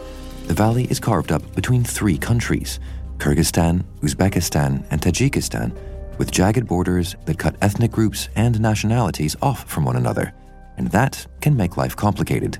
The 0.46 0.54
valley 0.54 0.84
is 0.84 1.00
carved 1.00 1.32
up 1.32 1.42
between 1.56 1.82
three 1.82 2.16
countries 2.16 2.78
Kyrgyzstan, 3.18 3.82
Uzbekistan, 4.00 4.86
and 4.90 5.00
Tajikistan, 5.00 5.76
with 6.18 6.30
jagged 6.30 6.66
borders 6.68 7.16
that 7.24 7.38
cut 7.38 7.56
ethnic 7.62 7.90
groups 7.90 8.28
and 8.36 8.60
nationalities 8.60 9.34
off 9.42 9.68
from 9.68 9.84
one 9.84 9.96
another. 9.96 10.32
And 10.76 10.88
that 10.92 11.26
can 11.40 11.56
make 11.56 11.76
life 11.76 11.96
complicated. 11.96 12.58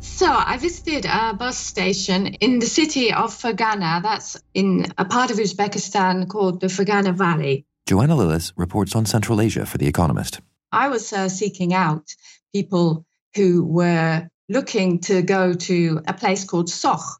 So 0.00 0.26
I 0.26 0.56
visited 0.56 1.06
a 1.06 1.34
bus 1.34 1.56
station 1.56 2.26
in 2.26 2.58
the 2.58 2.66
city 2.66 3.12
of 3.12 3.30
Fergana. 3.30 4.02
That's 4.02 4.42
in 4.52 4.86
a 4.98 5.04
part 5.04 5.30
of 5.30 5.38
Uzbekistan 5.38 6.28
called 6.28 6.60
the 6.60 6.66
Fergana 6.66 7.14
Valley. 7.14 7.66
Joanna 7.86 8.16
Lillis 8.16 8.52
reports 8.56 8.96
on 8.96 9.06
Central 9.06 9.40
Asia 9.40 9.64
for 9.64 9.78
The 9.78 9.86
Economist. 9.86 10.40
I 10.72 10.88
was 10.88 11.12
uh, 11.12 11.28
seeking 11.28 11.72
out 11.72 12.14
people 12.52 13.06
who 13.36 13.64
were 13.64 14.28
looking 14.48 15.00
to 15.00 15.22
go 15.22 15.54
to 15.54 16.00
a 16.06 16.12
place 16.12 16.44
called 16.44 16.68
Sokh. 16.68 17.18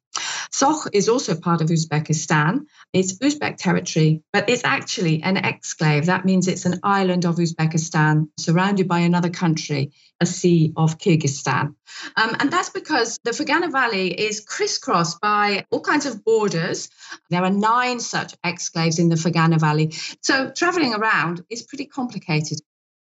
Sokh 0.53 0.87
is 0.93 1.09
also 1.09 1.35
part 1.35 1.61
of 1.61 1.69
Uzbekistan. 1.69 2.67
It's 2.93 3.19
Uzbek 3.19 3.57
territory, 3.57 4.23
but 4.33 4.49
it's 4.49 4.65
actually 4.65 5.21
an 5.23 5.37
exclave. 5.37 6.07
That 6.07 6.25
means 6.25 6.47
it's 6.47 6.65
an 6.65 6.79
island 6.85 7.25
of 7.25 7.37
Uzbekistan 7.37 8.29
surrounded 8.39 8.87
by 8.87 9.01
another 9.01 9.31
country, 9.31 9.91
a 10.21 10.27
sea 10.27 10.73
of 10.77 10.99
Kyrgyzstan. 10.99 11.75
Um, 12.17 12.37
and 12.39 12.53
that's 12.53 12.71
because 12.71 13.19
the 13.25 13.33
Fergana 13.33 13.73
Valley 13.73 14.09
is 14.09 14.41
crisscrossed 14.41 15.21
by 15.21 15.67
all 15.71 15.81
kinds 15.81 16.07
of 16.07 16.25
borders. 16.25 16.89
There 17.31 17.43
are 17.43 17.51
nine 17.51 17.99
such 17.99 18.41
exclaves 18.43 19.01
in 19.01 19.09
the 19.09 19.17
Fergana 19.17 19.59
Valley. 19.59 19.93
So 20.23 20.51
traveling 20.51 20.95
around 20.95 21.43
is 21.51 21.63
pretty 21.63 21.87
complicated. 21.87 22.61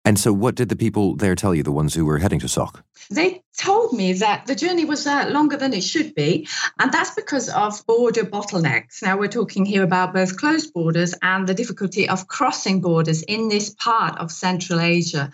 And 0.08 0.18
so, 0.18 0.32
what 0.32 0.56
did 0.56 0.70
the 0.70 0.78
people 0.78 1.18
there 1.18 1.36
tell 1.36 1.54
you, 1.54 1.64
the 1.64 1.72
ones 1.74 1.94
who 1.94 2.06
were 2.06 2.20
heading 2.20 2.40
to 2.40 2.48
Sokh? 2.48 2.82
They 3.10 3.44
told 3.58 3.94
me 3.94 4.14
that 4.14 4.46
the 4.46 4.56
journey 4.56 4.86
was 4.86 5.08
uh, 5.08 5.30
longer 5.30 5.58
than 5.58 5.74
it 5.74 5.84
should 5.84 6.14
be, 6.14 6.48
and 6.80 6.92
that's 6.92 7.16
because 7.16 7.50
of 7.50 7.86
border 7.88 8.24
bottlenecks. 8.24 9.02
Now, 9.02 9.18
we're 9.18 9.28
talking 9.28 9.66
here 9.66 9.84
about 9.84 10.14
both 10.14 10.38
closed 10.38 10.74
borders 10.74 11.14
and 11.22 11.48
the 11.48 11.54
difficulty 11.54 12.08
of 12.08 12.28
crossing 12.28 12.82
borders 12.82 13.24
in 13.24 13.50
this 13.50 13.74
part 13.74 14.18
of 14.20 14.32
Central 14.32 14.80
Asia. 14.80 15.32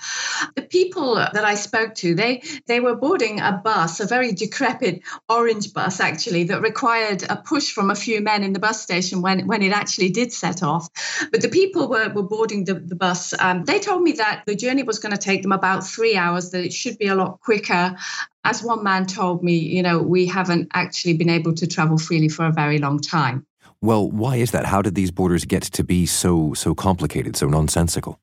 The 0.56 0.62
people 0.62 1.15
that 1.15 1.44
I 1.44 1.56
spoke 1.56 1.96
to, 1.96 2.15
they, 2.15 2.44
they 2.65 2.80
were 2.80 2.96
boarding 2.96 3.42
a 3.42 3.62
bus, 3.63 4.00
a 4.00 4.08
very 4.08 4.32
decrepit 4.32 5.01
orange 5.30 5.74
bus, 5.74 6.00
actually, 6.00 6.46
that 6.46 6.62
required 6.62 7.24
a 7.30 7.36
push 7.36 7.72
from 7.72 7.92
a 7.92 7.96
few 7.96 8.22
men 8.22 8.44
in 8.44 8.53
the 8.53 8.60
bus 8.60 8.82
station 8.82 9.22
when, 9.22 9.48
when 9.48 9.62
it 9.62 9.74
actually 9.74 10.10
did 10.10 10.32
set 10.32 10.63
off. 10.63 10.89
But 11.32 11.42
the 11.42 11.50
people 11.50 11.89
were, 11.89 12.10
were 12.10 12.24
boarding 12.24 12.65
the, 12.65 12.75
the 12.75 12.96
bus. 12.96 13.34
Um, 13.38 13.65
they 13.65 13.80
told 13.80 14.01
me 14.01 14.13
that 14.13 14.44
the 14.48 14.56
journey 14.63 14.84
was 14.84 15.00
going 15.00 15.12
to 15.12 15.17
take 15.17 15.41
them 15.41 15.51
about 15.51 15.86
three 15.86 16.15
hours, 16.15 16.51
that 16.51 16.63
it 16.63 16.74
should 16.74 16.98
be 16.98 17.08
a 17.08 17.15
lot 17.15 17.39
quicker 17.41 17.96
as 18.43 18.63
one 18.63 18.84
man 18.84 19.05
told 19.05 19.43
me, 19.43 19.53
you 19.53 19.82
know, 19.82 20.01
we 20.01 20.25
haven't 20.25 20.70
actually 20.74 21.15
been 21.17 21.29
able 21.29 21.53
to 21.53 21.67
travel 21.67 21.98
freely 21.98 22.29
for 22.29 22.46
a 22.46 22.51
very 22.51 22.77
long 22.77 23.00
time. 23.00 23.46
Well, 23.82 24.10
why 24.10 24.38
is 24.38 24.51
that? 24.51 24.65
How 24.65 24.82
did 24.82 24.96
these 24.96 25.12
borders 25.12 25.46
get 25.46 25.63
to 25.63 25.84
be 25.84 26.05
so 26.05 26.53
so 26.53 26.74
complicated, 26.74 27.36
so 27.36 27.48
nonsensical? 27.48 28.20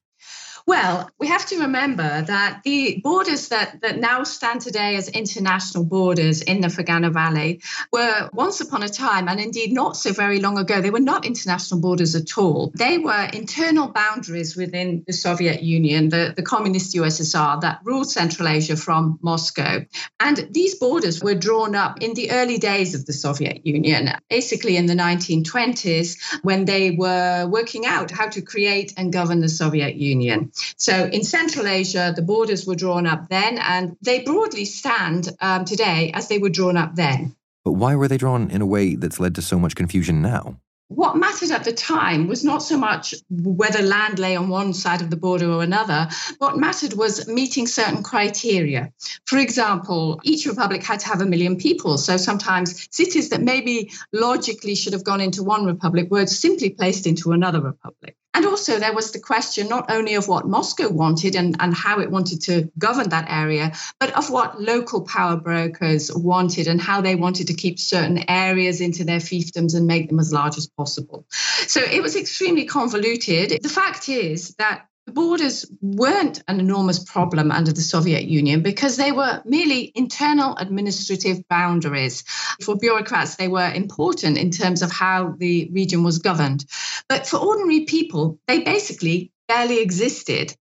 Well, 0.70 1.10
we 1.18 1.26
have 1.26 1.46
to 1.46 1.62
remember 1.62 2.22
that 2.22 2.60
the 2.62 3.00
borders 3.02 3.48
that, 3.48 3.80
that 3.80 3.98
now 3.98 4.22
stand 4.22 4.60
today 4.60 4.94
as 4.94 5.08
international 5.08 5.82
borders 5.82 6.42
in 6.42 6.60
the 6.60 6.68
Fergana 6.68 7.12
Valley 7.12 7.60
were 7.92 8.30
once 8.32 8.60
upon 8.60 8.84
a 8.84 8.88
time, 8.88 9.26
and 9.26 9.40
indeed 9.40 9.72
not 9.72 9.96
so 9.96 10.12
very 10.12 10.38
long 10.38 10.58
ago, 10.58 10.80
they 10.80 10.90
were 10.90 11.00
not 11.00 11.26
international 11.26 11.80
borders 11.80 12.14
at 12.14 12.38
all. 12.38 12.70
They 12.76 12.98
were 12.98 13.28
internal 13.32 13.88
boundaries 13.88 14.54
within 14.54 15.02
the 15.08 15.12
Soviet 15.12 15.60
Union, 15.60 16.08
the, 16.08 16.34
the 16.36 16.42
communist 16.44 16.94
USSR 16.94 17.62
that 17.62 17.80
ruled 17.82 18.08
Central 18.08 18.46
Asia 18.46 18.76
from 18.76 19.18
Moscow. 19.22 19.84
And 20.20 20.48
these 20.52 20.76
borders 20.76 21.20
were 21.20 21.34
drawn 21.34 21.74
up 21.74 22.00
in 22.00 22.14
the 22.14 22.30
early 22.30 22.58
days 22.58 22.94
of 22.94 23.06
the 23.06 23.12
Soviet 23.12 23.66
Union, 23.66 24.12
basically 24.28 24.76
in 24.76 24.86
the 24.86 24.94
1920s, 24.94 26.38
when 26.42 26.64
they 26.64 26.92
were 26.92 27.48
working 27.48 27.86
out 27.86 28.12
how 28.12 28.28
to 28.28 28.40
create 28.40 28.94
and 28.96 29.12
govern 29.12 29.40
the 29.40 29.48
Soviet 29.48 29.96
Union. 29.96 30.52
So 30.76 31.06
in 31.06 31.24
Central 31.24 31.66
Asia, 31.66 32.12
the 32.14 32.22
borders 32.22 32.66
were 32.66 32.74
drawn 32.74 33.06
up 33.06 33.28
then, 33.28 33.58
and 33.58 33.96
they 34.02 34.20
broadly 34.20 34.64
stand 34.64 35.30
um, 35.40 35.64
today 35.64 36.10
as 36.14 36.28
they 36.28 36.38
were 36.38 36.50
drawn 36.50 36.76
up 36.76 36.94
then. 36.94 37.34
But 37.64 37.72
why 37.72 37.94
were 37.94 38.08
they 38.08 38.16
drawn 38.16 38.50
in 38.50 38.62
a 38.62 38.66
way 38.66 38.94
that's 38.94 39.20
led 39.20 39.34
to 39.34 39.42
so 39.42 39.58
much 39.58 39.74
confusion 39.76 40.22
now? 40.22 40.56
what 40.90 41.16
mattered 41.16 41.52
at 41.52 41.62
the 41.62 41.72
time 41.72 42.26
was 42.26 42.44
not 42.44 42.64
so 42.64 42.76
much 42.76 43.14
whether 43.30 43.80
land 43.80 44.18
lay 44.18 44.34
on 44.34 44.48
one 44.48 44.74
side 44.74 45.00
of 45.00 45.08
the 45.08 45.16
border 45.16 45.48
or 45.48 45.62
another. 45.62 46.08
What 46.38 46.58
mattered 46.58 46.94
was 46.94 47.28
meeting 47.28 47.68
certain 47.68 48.02
criteria. 48.02 48.92
For 49.24 49.38
example, 49.38 50.20
each 50.24 50.46
republic 50.46 50.82
had 50.82 50.98
to 51.00 51.06
have 51.06 51.20
a 51.20 51.26
million 51.26 51.56
people. 51.56 51.96
So 51.96 52.16
sometimes 52.16 52.88
cities 52.90 53.28
that 53.28 53.40
maybe 53.40 53.92
logically 54.12 54.74
should 54.74 54.92
have 54.92 55.04
gone 55.04 55.20
into 55.20 55.44
one 55.44 55.64
republic 55.64 56.10
were 56.10 56.26
simply 56.26 56.70
placed 56.70 57.06
into 57.06 57.30
another 57.30 57.60
republic. 57.60 58.16
And 58.32 58.46
also, 58.46 58.78
there 58.78 58.94
was 58.94 59.10
the 59.10 59.18
question 59.18 59.68
not 59.68 59.90
only 59.90 60.14
of 60.14 60.28
what 60.28 60.46
Moscow 60.46 60.88
wanted 60.88 61.34
and, 61.34 61.56
and 61.58 61.74
how 61.74 61.98
it 61.98 62.10
wanted 62.10 62.42
to 62.42 62.70
govern 62.78 63.08
that 63.08 63.26
area, 63.28 63.72
but 63.98 64.16
of 64.16 64.30
what 64.30 64.60
local 64.60 65.02
power 65.02 65.36
brokers 65.36 66.12
wanted 66.14 66.68
and 66.68 66.80
how 66.80 67.00
they 67.00 67.16
wanted 67.16 67.48
to 67.48 67.54
keep 67.54 67.78
certain 67.78 68.24
areas 68.30 68.80
into 68.80 69.04
their 69.04 69.18
fiefdoms 69.18 69.74
and 69.74 69.86
make 69.86 70.08
them 70.08 70.20
as 70.20 70.32
large 70.32 70.56
as 70.56 70.68
possible. 70.68 71.26
So 71.30 71.80
it 71.80 72.02
was 72.02 72.14
extremely 72.14 72.66
convoluted. 72.66 73.62
The 73.62 73.68
fact 73.68 74.08
is 74.08 74.54
that 74.58 74.86
borders 75.14 75.66
weren't 75.80 76.42
an 76.48 76.60
enormous 76.60 76.98
problem 76.98 77.50
under 77.50 77.72
the 77.72 77.80
Soviet 77.80 78.24
Union 78.24 78.62
because 78.62 78.96
they 78.96 79.12
were 79.12 79.42
merely 79.44 79.92
internal 79.94 80.56
administrative 80.56 81.46
boundaries. 81.48 82.22
For 82.62 82.76
bureaucrats, 82.76 83.36
they 83.36 83.48
were 83.48 83.70
important 83.72 84.38
in 84.38 84.50
terms 84.50 84.82
of 84.82 84.90
how 84.90 85.34
the 85.38 85.68
region 85.72 86.02
was 86.02 86.18
governed. 86.18 86.64
But 87.08 87.26
for 87.26 87.38
ordinary 87.38 87.84
people, 87.84 88.38
they 88.46 88.60
basically 88.60 89.32
barely 89.48 89.80
existed. 89.80 90.56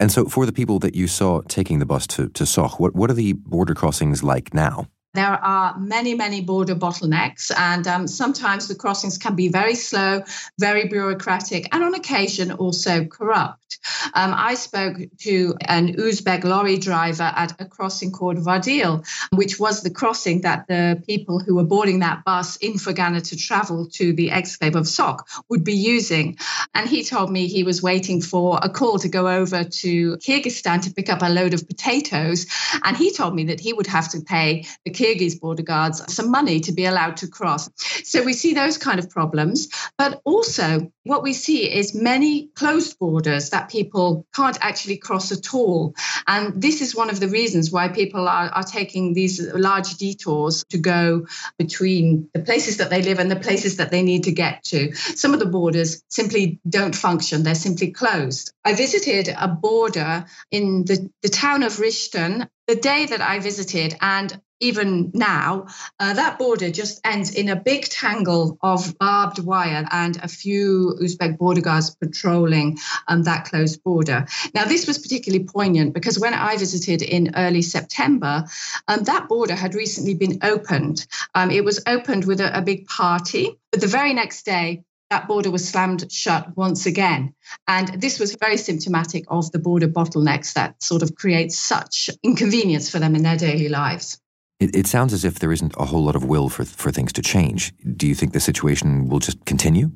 And 0.00 0.10
so, 0.10 0.26
for 0.26 0.46
the 0.46 0.52
people 0.52 0.78
that 0.80 0.94
you 0.94 1.06
saw 1.06 1.42
taking 1.42 1.78
the 1.78 1.86
bus 1.86 2.06
to, 2.08 2.28
to 2.30 2.44
Sokh, 2.44 2.80
what, 2.80 2.94
what 2.94 3.10
are 3.10 3.14
the 3.14 3.34
border 3.34 3.74
crossings 3.74 4.22
like 4.22 4.52
now? 4.52 4.88
There 5.14 5.26
are 5.26 5.78
many, 5.78 6.14
many 6.14 6.40
border 6.40 6.74
bottlenecks, 6.74 7.50
and 7.54 7.86
um, 7.86 8.08
sometimes 8.08 8.66
the 8.66 8.74
crossings 8.74 9.18
can 9.18 9.34
be 9.34 9.48
very 9.48 9.74
slow, 9.74 10.22
very 10.58 10.88
bureaucratic, 10.88 11.68
and 11.70 11.84
on 11.84 11.94
occasion 11.94 12.50
also 12.52 13.04
corrupt. 13.04 13.78
Um, 14.14 14.32
I 14.34 14.54
spoke 14.54 14.96
to 15.18 15.54
an 15.66 15.96
Uzbek 15.96 16.44
lorry 16.44 16.78
driver 16.78 17.32
at 17.34 17.60
a 17.60 17.64
crossing 17.66 18.12
called 18.12 18.38
Vadil, 18.38 19.04
which 19.32 19.58
was 19.58 19.82
the 19.82 19.90
crossing 19.90 20.42
that 20.42 20.66
the 20.68 21.02
people 21.06 21.40
who 21.40 21.56
were 21.56 21.64
boarding 21.64 22.00
that 22.00 22.24
bus 22.24 22.56
in 22.56 22.74
Fergana 22.74 23.22
to 23.28 23.36
travel 23.36 23.88
to 23.90 24.12
the 24.12 24.30
exclave 24.30 24.76
of 24.76 24.84
Sokh 24.84 25.20
would 25.48 25.64
be 25.64 25.74
using. 25.74 26.38
And 26.74 26.88
he 26.88 27.04
told 27.04 27.30
me 27.30 27.48
he 27.48 27.64
was 27.64 27.82
waiting 27.82 28.20
for 28.20 28.58
a 28.62 28.68
call 28.68 28.98
to 29.00 29.08
go 29.08 29.28
over 29.28 29.64
to 29.64 30.16
Kyrgyzstan 30.16 30.82
to 30.82 30.94
pick 30.94 31.10
up 31.10 31.22
a 31.22 31.28
load 31.28 31.54
of 31.54 31.66
potatoes. 31.66 32.46
And 32.84 32.96
he 32.96 33.12
told 33.12 33.34
me 33.34 33.44
that 33.44 33.60
he 33.60 33.72
would 33.72 33.86
have 33.86 34.08
to 34.10 34.20
pay 34.20 34.66
the 34.84 34.90
Kyrgyz 35.02 35.40
border 35.40 35.64
guards 35.64 36.02
some 36.12 36.30
money 36.30 36.60
to 36.60 36.72
be 36.72 36.84
allowed 36.84 37.16
to 37.18 37.28
cross. 37.28 37.68
So 38.04 38.22
we 38.22 38.32
see 38.32 38.54
those 38.54 38.78
kind 38.78 39.00
of 39.00 39.10
problems. 39.10 39.68
But 39.98 40.20
also, 40.24 40.92
what 41.02 41.24
we 41.24 41.32
see 41.32 41.70
is 41.70 41.94
many 41.94 42.46
closed 42.54 42.98
borders 42.98 43.50
that 43.50 43.68
people 43.68 44.26
can't 44.34 44.58
actually 44.60 44.98
cross 44.98 45.32
at 45.32 45.52
all. 45.52 45.94
And 46.28 46.62
this 46.62 46.80
is 46.80 46.94
one 46.94 47.10
of 47.10 47.18
the 47.18 47.28
reasons 47.28 47.72
why 47.72 47.88
people 47.88 48.28
are, 48.28 48.48
are 48.50 48.62
taking 48.62 49.12
these 49.12 49.40
large 49.52 49.96
detours 49.96 50.64
to 50.70 50.78
go 50.78 51.26
between 51.58 52.28
the 52.34 52.40
places 52.40 52.76
that 52.76 52.90
they 52.90 53.02
live 53.02 53.18
and 53.18 53.30
the 53.30 53.36
places 53.36 53.78
that 53.78 53.90
they 53.90 54.02
need 54.02 54.24
to 54.24 54.32
get 54.32 54.62
to. 54.64 54.94
Some 54.94 55.34
of 55.34 55.40
the 55.40 55.46
borders 55.46 56.02
simply 56.08 56.60
don't 56.68 56.94
function, 56.94 57.42
they're 57.42 57.54
simply 57.54 57.90
closed. 57.90 58.52
I 58.64 58.74
visited 58.74 59.34
a 59.36 59.48
border 59.48 60.26
in 60.52 60.84
the, 60.84 61.10
the 61.22 61.28
town 61.28 61.64
of 61.64 61.72
Rishton 61.72 62.48
the 62.68 62.76
day 62.76 63.06
that 63.06 63.20
I 63.20 63.40
visited, 63.40 63.96
and 64.00 64.40
even 64.62 65.10
now, 65.12 65.66
uh, 65.98 66.14
that 66.14 66.38
border 66.38 66.70
just 66.70 67.00
ends 67.04 67.34
in 67.34 67.48
a 67.48 67.56
big 67.56 67.84
tangle 67.84 68.58
of 68.62 68.96
barbed 68.98 69.40
wire 69.40 69.86
and 69.90 70.16
a 70.22 70.28
few 70.28 70.96
Uzbek 71.02 71.36
border 71.36 71.60
guards 71.60 71.94
patrolling 71.96 72.78
um, 73.08 73.24
that 73.24 73.44
closed 73.44 73.82
border. 73.82 74.26
Now, 74.54 74.64
this 74.64 74.86
was 74.86 74.98
particularly 74.98 75.44
poignant 75.44 75.94
because 75.94 76.18
when 76.18 76.32
I 76.32 76.56
visited 76.56 77.02
in 77.02 77.34
early 77.34 77.62
September, 77.62 78.44
um, 78.88 79.02
that 79.04 79.28
border 79.28 79.54
had 79.54 79.74
recently 79.74 80.14
been 80.14 80.38
opened. 80.42 81.06
Um, 81.34 81.50
it 81.50 81.64
was 81.64 81.82
opened 81.86 82.24
with 82.24 82.40
a, 82.40 82.56
a 82.56 82.62
big 82.62 82.86
party, 82.86 83.58
but 83.72 83.80
the 83.80 83.88
very 83.88 84.14
next 84.14 84.44
day, 84.44 84.84
that 85.10 85.28
border 85.28 85.50
was 85.50 85.68
slammed 85.68 86.10
shut 86.10 86.56
once 86.56 86.86
again. 86.86 87.34
And 87.68 88.00
this 88.00 88.18
was 88.18 88.34
very 88.36 88.56
symptomatic 88.56 89.24
of 89.28 89.52
the 89.52 89.58
border 89.58 89.88
bottlenecks 89.88 90.54
that 90.54 90.82
sort 90.82 91.02
of 91.02 91.14
create 91.14 91.52
such 91.52 92.08
inconvenience 92.22 92.88
for 92.88 92.98
them 92.98 93.14
in 93.14 93.22
their 93.22 93.36
daily 93.36 93.68
lives. 93.68 94.21
It, 94.62 94.76
it, 94.76 94.86
sounds 94.86 95.12
as 95.12 95.24
if 95.24 95.40
there 95.40 95.50
isn't 95.50 95.74
a 95.76 95.84
whole 95.84 96.04
lot 96.04 96.14
of 96.14 96.24
will 96.24 96.48
for, 96.48 96.64
for 96.64 96.92
things 96.92 97.12
to 97.14 97.22
change. 97.22 97.74
Do 97.96 98.06
you 98.06 98.14
think 98.14 98.32
the 98.32 98.38
situation 98.38 99.08
will 99.08 99.18
just 99.18 99.44
continue? 99.44 99.90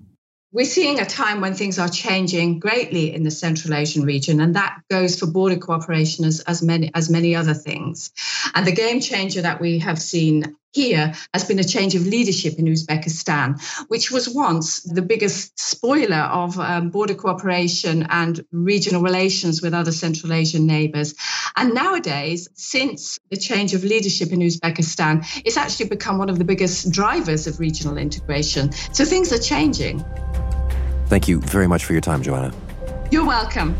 We're 0.50 0.64
seeing 0.64 0.98
a 0.98 1.04
time 1.04 1.40
when 1.40 1.54
things 1.54 1.78
are 1.78 1.88
changing 1.88 2.58
greatly 2.58 3.14
in 3.14 3.22
the 3.22 3.30
Central 3.30 3.74
Asian 3.74 4.02
region, 4.02 4.40
and 4.40 4.56
that 4.56 4.80
goes 4.90 5.16
for 5.18 5.26
border 5.26 5.56
cooperation 5.56 6.24
as, 6.24 6.40
as 6.40 6.62
many 6.62 6.90
as 6.94 7.08
many 7.08 7.36
other 7.36 7.54
things. 7.54 8.10
And 8.54 8.66
the 8.66 8.72
game 8.72 9.00
changer 9.00 9.42
that 9.42 9.60
we 9.60 9.78
have 9.78 10.00
seen 10.00 10.56
here 10.76 11.14
has 11.32 11.44
been 11.44 11.58
a 11.58 11.64
change 11.64 11.94
of 11.94 12.06
leadership 12.06 12.58
in 12.58 12.66
Uzbekistan, 12.66 13.48
which 13.88 14.10
was 14.10 14.28
once 14.28 14.82
the 14.82 15.00
biggest 15.00 15.58
spoiler 15.58 16.24
of 16.42 16.58
um, 16.58 16.90
border 16.90 17.14
cooperation 17.14 18.06
and 18.10 18.44
regional 18.52 19.02
relations 19.02 19.62
with 19.62 19.72
other 19.72 19.90
Central 19.92 20.34
Asian 20.34 20.66
neighbors. 20.66 21.14
And 21.56 21.72
nowadays, 21.72 22.48
since 22.54 23.18
the 23.30 23.38
change 23.38 23.72
of 23.72 23.84
leadership 23.84 24.32
in 24.32 24.40
Uzbekistan, 24.40 25.24
it's 25.46 25.56
actually 25.56 25.88
become 25.88 26.18
one 26.18 26.28
of 26.28 26.38
the 26.38 26.44
biggest 26.44 26.90
drivers 26.90 27.46
of 27.46 27.58
regional 27.58 27.96
integration. 27.96 28.72
So 28.92 29.06
things 29.06 29.32
are 29.32 29.38
changing. 29.54 30.04
Thank 31.06 31.26
you 31.26 31.40
very 31.40 31.66
much 31.66 31.84
for 31.86 31.92
your 31.92 32.02
time, 32.02 32.22
Joanna. 32.22 32.52
You're 33.10 33.24
welcome. 33.24 33.74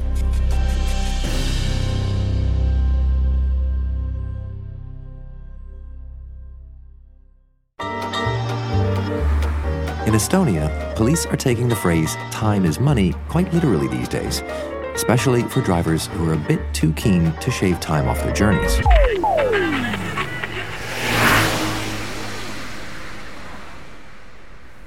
In 10.07 10.12
Estonia, 10.12 10.95
police 10.95 11.27
are 11.27 11.37
taking 11.37 11.66
the 11.66 11.75
phrase 11.75 12.14
time 12.31 12.64
is 12.64 12.79
money 12.79 13.12
quite 13.29 13.53
literally 13.53 13.88
these 13.88 14.07
days, 14.07 14.40
especially 14.95 15.42
for 15.42 15.61
drivers 15.62 16.07
who 16.07 16.31
are 16.31 16.35
a 16.35 16.37
bit 16.37 16.61
too 16.73 16.92
keen 16.92 17.33
to 17.40 17.51
shave 17.51 17.81
time 17.81 18.07
off 18.07 18.23
their 18.23 18.33
journeys. 18.33 18.79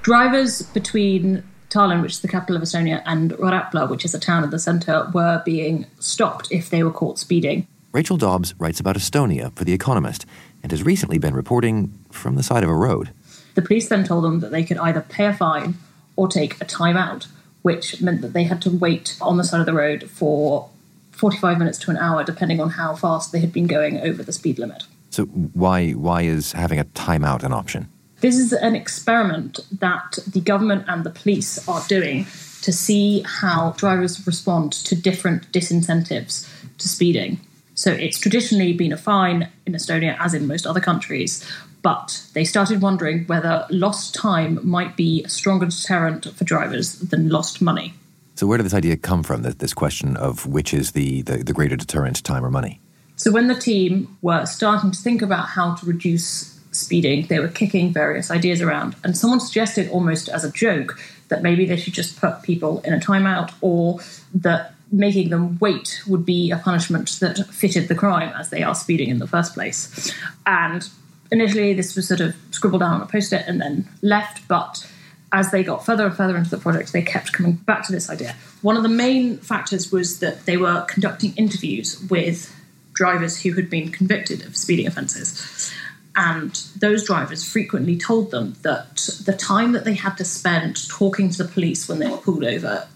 Drivers 0.03 0.61
between 0.61 1.43
Tallinn, 1.69 2.01
which 2.01 2.13
is 2.13 2.21
the 2.21 2.29
capital 2.29 2.55
of 2.55 2.61
Estonia, 2.61 3.03
and 3.05 3.31
Rapla, 3.31 3.89
which 3.89 4.05
is 4.05 4.15
a 4.15 4.19
town 4.19 4.45
in 4.45 4.51
the 4.51 4.57
centre, 4.57 5.11
were 5.13 5.43
being 5.45 5.85
stopped 5.99 6.47
if 6.49 6.69
they 6.69 6.81
were 6.81 6.93
caught 6.93 7.19
speeding. 7.19 7.67
Rachel 7.91 8.15
Dobbs 8.15 8.55
writes 8.57 8.79
about 8.79 8.95
Estonia 8.95 9.53
for 9.57 9.65
The 9.65 9.73
Economist 9.73 10.25
and 10.63 10.71
has 10.71 10.83
recently 10.83 11.17
been 11.17 11.33
reporting 11.33 11.91
from 12.09 12.35
the 12.35 12.43
side 12.43 12.63
of 12.63 12.69
a 12.69 12.73
road. 12.73 13.11
The 13.55 13.61
police 13.61 13.89
then 13.89 14.03
told 14.03 14.23
them 14.23 14.39
that 14.39 14.51
they 14.51 14.63
could 14.63 14.77
either 14.77 15.01
pay 15.01 15.25
a 15.25 15.33
fine 15.33 15.75
or 16.15 16.27
take 16.27 16.59
a 16.61 16.65
timeout, 16.65 17.27
which 17.61 18.01
meant 18.01 18.21
that 18.21 18.33
they 18.33 18.43
had 18.43 18.61
to 18.63 18.69
wait 18.69 19.17
on 19.21 19.37
the 19.37 19.43
side 19.43 19.59
of 19.59 19.65
the 19.65 19.73
road 19.73 20.09
for 20.09 20.69
45 21.11 21.59
minutes 21.59 21.77
to 21.79 21.91
an 21.91 21.97
hour, 21.97 22.23
depending 22.23 22.61
on 22.61 22.71
how 22.71 22.95
fast 22.95 23.31
they 23.31 23.39
had 23.39 23.51
been 23.51 23.67
going 23.67 23.99
over 23.99 24.23
the 24.23 24.31
speed 24.31 24.57
limit. 24.59 24.83
So, 25.09 25.25
why, 25.25 25.91
why 25.91 26.21
is 26.21 26.53
having 26.53 26.79
a 26.79 26.85
timeout 26.85 27.43
an 27.43 27.51
option? 27.51 27.89
This 28.21 28.37
is 28.37 28.53
an 28.53 28.75
experiment 28.75 29.59
that 29.79 30.19
the 30.27 30.41
government 30.41 30.85
and 30.87 31.03
the 31.03 31.09
police 31.09 31.67
are 31.67 31.81
doing 31.87 32.25
to 32.61 32.73
see 32.73 33.23
how 33.25 33.71
drivers 33.77 34.25
respond 34.27 34.73
to 34.73 34.95
different 34.95 35.51
disincentives 35.51 36.49
to 36.77 36.87
speeding. 36.87 37.39
So 37.75 37.91
it's 37.91 38.19
traditionally 38.19 38.73
been 38.73 38.91
a 38.91 38.97
fine 38.97 39.47
in 39.65 39.73
Estonia, 39.73 40.17
as 40.19 40.33
in 40.33 40.47
most 40.47 40.67
other 40.67 40.81
countries, 40.81 41.49
but 41.81 42.25
they 42.33 42.43
started 42.43 42.81
wondering 42.81 43.25
whether 43.25 43.65
lost 43.69 44.13
time 44.13 44.59
might 44.63 44.95
be 44.97 45.23
a 45.23 45.29
stronger 45.29 45.65
deterrent 45.65 46.25
for 46.35 46.43
drivers 46.43 46.99
than 46.99 47.29
lost 47.29 47.61
money. 47.61 47.93
So 48.35 48.47
where 48.47 48.57
did 48.57 48.65
this 48.65 48.73
idea 48.73 48.95
come 48.97 49.23
from? 49.23 49.41
This 49.41 49.73
question 49.73 50.15
of 50.15 50.45
which 50.45 50.73
is 50.73 50.93
the, 50.93 51.21
the, 51.23 51.37
the 51.43 51.53
greater 51.53 51.75
deterrent, 51.75 52.23
time 52.23 52.45
or 52.45 52.51
money? 52.51 52.79
So 53.15 53.31
when 53.31 53.47
the 53.47 53.55
team 53.55 54.17
were 54.21 54.45
starting 54.45 54.91
to 54.91 54.97
think 54.97 55.21
about 55.21 55.47
how 55.47 55.75
to 55.75 55.85
reduce 55.85 56.57
speeding, 56.71 57.25
they 57.27 57.39
were 57.39 57.49
kicking 57.49 57.91
various 57.91 58.31
ideas 58.31 58.61
around, 58.61 58.95
and 59.03 59.17
someone 59.17 59.39
suggested 59.39 59.89
almost 59.89 60.29
as 60.29 60.45
a 60.45 60.51
joke 60.51 60.99
that 61.27 61.41
maybe 61.41 61.65
they 61.65 61.75
should 61.75 61.93
just 61.93 62.19
put 62.19 62.41
people 62.43 62.79
in 62.81 62.93
a 62.93 62.99
timeout, 62.99 63.53
or 63.59 63.99
that 64.33 64.73
making 64.91 65.29
them 65.29 65.57
wait 65.59 66.01
would 66.07 66.25
be 66.25 66.49
a 66.49 66.57
punishment 66.57 67.19
that 67.19 67.45
fitted 67.47 67.87
the 67.87 67.95
crime 67.95 68.33
as 68.37 68.49
they 68.49 68.63
are 68.63 68.73
speeding 68.73 69.09
in 69.09 69.19
the 69.19 69.27
first 69.27 69.53
place. 69.53 70.13
And 70.45 70.87
initially, 71.31 71.73
this 71.73 71.95
was 71.95 72.07
sort 72.07 72.21
of 72.21 72.35
scribbled 72.51 72.81
down 72.81 72.93
on 72.93 73.01
a 73.01 73.05
post-it 73.05 73.45
and 73.47 73.61
then 73.61 73.87
left, 74.01 74.47
but 74.47 74.89
as 75.31 75.51
they 75.51 75.63
got 75.63 75.85
further 75.85 76.07
and 76.07 76.15
further 76.15 76.35
into 76.35 76.49
the 76.49 76.57
project, 76.57 76.91
they 76.91 77.01
kept 77.01 77.33
coming 77.33 77.53
back 77.53 77.85
to 77.85 77.91
this 77.91 78.09
idea. 78.09 78.35
One 78.61 78.75
of 78.77 78.83
the 78.83 78.89
main 78.89 79.37
factors 79.37 79.91
was 79.91 80.19
that 80.19 80.45
they 80.45 80.57
were 80.57 80.85
conducting 80.87 81.33
interviews 81.35 82.03
with 82.09 82.55
drivers 82.93 83.41
who 83.41 83.53
had 83.53 83.69
been 83.69 83.91
convicted 83.91 84.45
of 84.45 84.57
speeding 84.57 84.87
offences. 84.87 85.71
And 86.15 86.53
those 86.77 87.05
drivers 87.05 87.49
frequently 87.49 87.97
told 87.97 88.31
them 88.31 88.55
that 88.63 89.07
the 89.23 89.33
time 89.33 89.71
that 89.73 89.85
they 89.85 89.93
had 89.93 90.17
to 90.17 90.25
spend 90.25 90.89
talking 90.89 91.29
to 91.29 91.43
the 91.43 91.49
police 91.49 91.87
when 91.87 91.99
they 91.99 92.09
were 92.09 92.17
pulled 92.17 92.43
over 92.43 92.87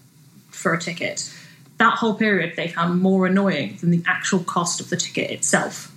for 0.49 0.73
a 0.73 0.79
ticket, 0.79 1.31
that 1.77 1.97
whole 1.99 2.15
period 2.15 2.55
they 2.55 2.67
found 2.67 3.01
more 3.01 3.25
annoying 3.25 3.77
than 3.79 3.91
the 3.91 4.03
actual 4.07 4.39
cost 4.43 4.81
of 4.81 4.89
the 4.89 4.97
ticket 4.97 5.31
itself. 5.31 5.89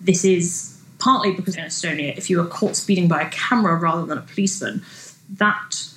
This 0.00 0.24
is 0.24 0.73
partly 0.98 1.32
because 1.32 1.56
in 1.56 1.64
Estonia, 1.64 2.16
if 2.16 2.30
you 2.30 2.40
are 2.40 2.46
caught 2.46 2.76
speeding 2.76 3.08
by 3.08 3.22
a 3.22 3.30
camera 3.30 3.76
rather 3.76 4.06
than 4.06 4.18
a 4.18 4.22
policeman, 4.22 4.82
that 5.30 5.88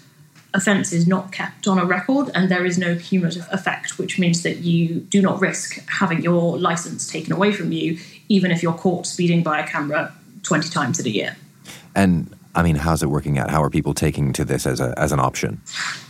offence 0.53 0.91
is 0.91 1.07
not 1.07 1.31
kept 1.31 1.67
on 1.67 1.77
a 1.77 1.85
record 1.85 2.31
and 2.33 2.49
there 2.49 2.65
is 2.65 2.77
no 2.77 2.95
cumulative 2.95 3.47
effect, 3.51 3.99
which 3.99 4.17
means 4.17 4.43
that 4.43 4.57
you 4.57 5.01
do 5.01 5.21
not 5.21 5.39
risk 5.39 5.79
having 5.89 6.21
your 6.21 6.57
license 6.57 7.09
taken 7.09 7.31
away 7.31 7.51
from 7.51 7.71
you, 7.71 7.99
even 8.29 8.51
if 8.51 8.63
you're 8.63 8.73
caught 8.73 9.05
speeding 9.05 9.43
by 9.43 9.59
a 9.59 9.67
camera 9.67 10.13
20 10.43 10.69
times 10.69 10.99
in 10.99 11.05
a 11.05 11.09
year. 11.09 11.37
And 11.95 12.33
I 12.55 12.63
mean, 12.63 12.75
how's 12.75 13.03
it 13.03 13.07
working 13.07 13.37
out? 13.37 13.51
How 13.51 13.61
are 13.61 13.69
people 13.69 13.93
taking 13.93 14.33
to 14.33 14.43
this 14.43 14.65
as, 14.65 14.79
a, 14.79 14.93
as 14.97 15.11
an 15.11 15.19
option? 15.19 15.61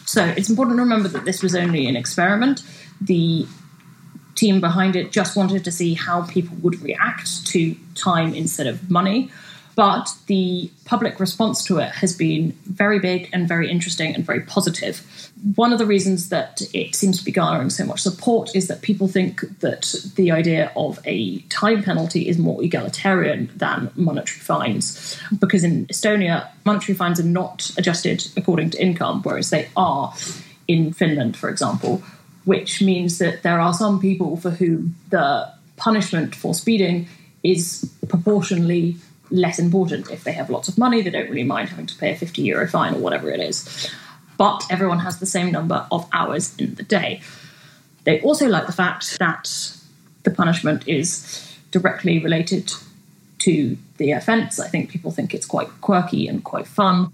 So 0.06 0.24
it's 0.24 0.50
important 0.50 0.78
to 0.78 0.84
remember 0.84 1.10
that 1.10 1.26
this 1.26 1.44
was 1.44 1.56
only 1.56 1.88
an 1.88 1.98
experiment. 1.98 2.64
The 3.02 3.46
team 4.38 4.62
behind 4.62 4.96
it 4.96 5.12
just 5.12 5.36
wanted 5.36 5.66
to 5.66 5.72
see 5.72 5.94
how 5.94 6.22
people 6.24 6.56
would 6.62 6.82
react 6.82 7.46
to 7.48 7.76
time 7.96 8.34
instead 8.34 8.68
of 8.68 8.90
money. 8.90 9.30
But 9.78 10.10
the 10.26 10.72
public 10.86 11.20
response 11.20 11.64
to 11.66 11.78
it 11.78 11.92
has 11.92 12.16
been 12.16 12.54
very 12.66 12.98
big 12.98 13.30
and 13.32 13.48
very 13.48 13.70
interesting 13.70 14.16
and 14.16 14.26
very 14.26 14.40
positive. 14.40 15.32
One 15.54 15.72
of 15.72 15.78
the 15.78 15.86
reasons 15.86 16.30
that 16.30 16.64
it 16.74 16.96
seems 16.96 17.20
to 17.20 17.24
be 17.24 17.32
garnering 17.32 17.70
so 17.70 17.86
much 17.86 18.00
support 18.02 18.56
is 18.56 18.68
that 18.70 18.82
people 18.82 19.08
think 19.08 19.42
that 19.60 19.94
the 20.16 20.32
idea 20.32 20.72
of 20.76 21.00
a 21.06 21.42
time 21.50 21.84
penalty 21.84 22.28
is 22.28 22.40
more 22.40 22.64
egalitarian 22.64 23.52
than 23.56 23.92
monetary 23.96 24.40
fines. 24.40 25.16
Because 25.38 25.64
in 25.64 25.86
Estonia, 25.88 26.48
monetary 26.66 26.96
fines 26.96 27.20
are 27.20 27.24
not 27.24 27.70
adjusted 27.78 28.28
according 28.36 28.72
to 28.72 28.82
income, 28.82 29.22
whereas 29.22 29.52
they 29.52 29.70
are 29.78 30.12
in 30.68 30.92
Finland, 30.92 31.38
for 31.38 31.50
example, 31.50 32.02
which 32.48 32.82
means 32.82 33.18
that 33.18 33.44
there 33.44 33.60
are 33.60 33.74
some 33.74 34.00
people 34.00 34.38
for 34.38 34.52
whom 34.52 34.96
the 35.10 35.52
punishment 35.76 36.34
for 36.34 36.54
speeding 36.54 37.06
is 37.44 37.94
proportionally 38.08 38.96
less 39.30 39.60
important. 39.60 40.10
If 40.10 40.24
they 40.24 40.32
have 40.32 40.50
lots 40.50 40.70
of 40.70 40.78
money, 40.78 41.02
they 41.02 41.10
don't 41.10 41.30
really 41.30 41.44
mind 41.44 41.68
having 41.68 41.88
to 41.88 41.98
pay 41.98 42.14
a 42.14 42.16
50 42.16 42.42
euro 42.44 42.66
fine 42.66 42.94
or 42.94 43.00
whatever 43.00 43.30
it 43.30 43.42
is. 43.42 43.92
But 44.38 44.64
everyone 44.70 45.00
has 45.00 45.20
the 45.20 45.26
same 45.26 45.52
number 45.52 45.86
of 45.92 46.08
hours 46.14 46.56
in 46.58 46.76
the 46.76 46.84
day. 46.84 47.20
They 48.06 48.22
also 48.22 48.48
like 48.48 48.66
the 48.66 48.72
fact 48.72 49.20
that 49.20 49.74
the 50.24 50.32
punishment 50.32 50.88
is 50.88 51.54
directly 51.72 52.18
related 52.24 52.72
to 53.40 53.78
the 53.98 54.12
offence. 54.12 54.58
I 54.58 54.70
think 54.70 54.90
people 54.90 55.12
think 55.12 55.34
it's 55.34 55.46
quite 55.46 55.68
quirky 55.82 56.30
and 56.30 56.42
quite 56.46 56.66
fun. 56.66 57.12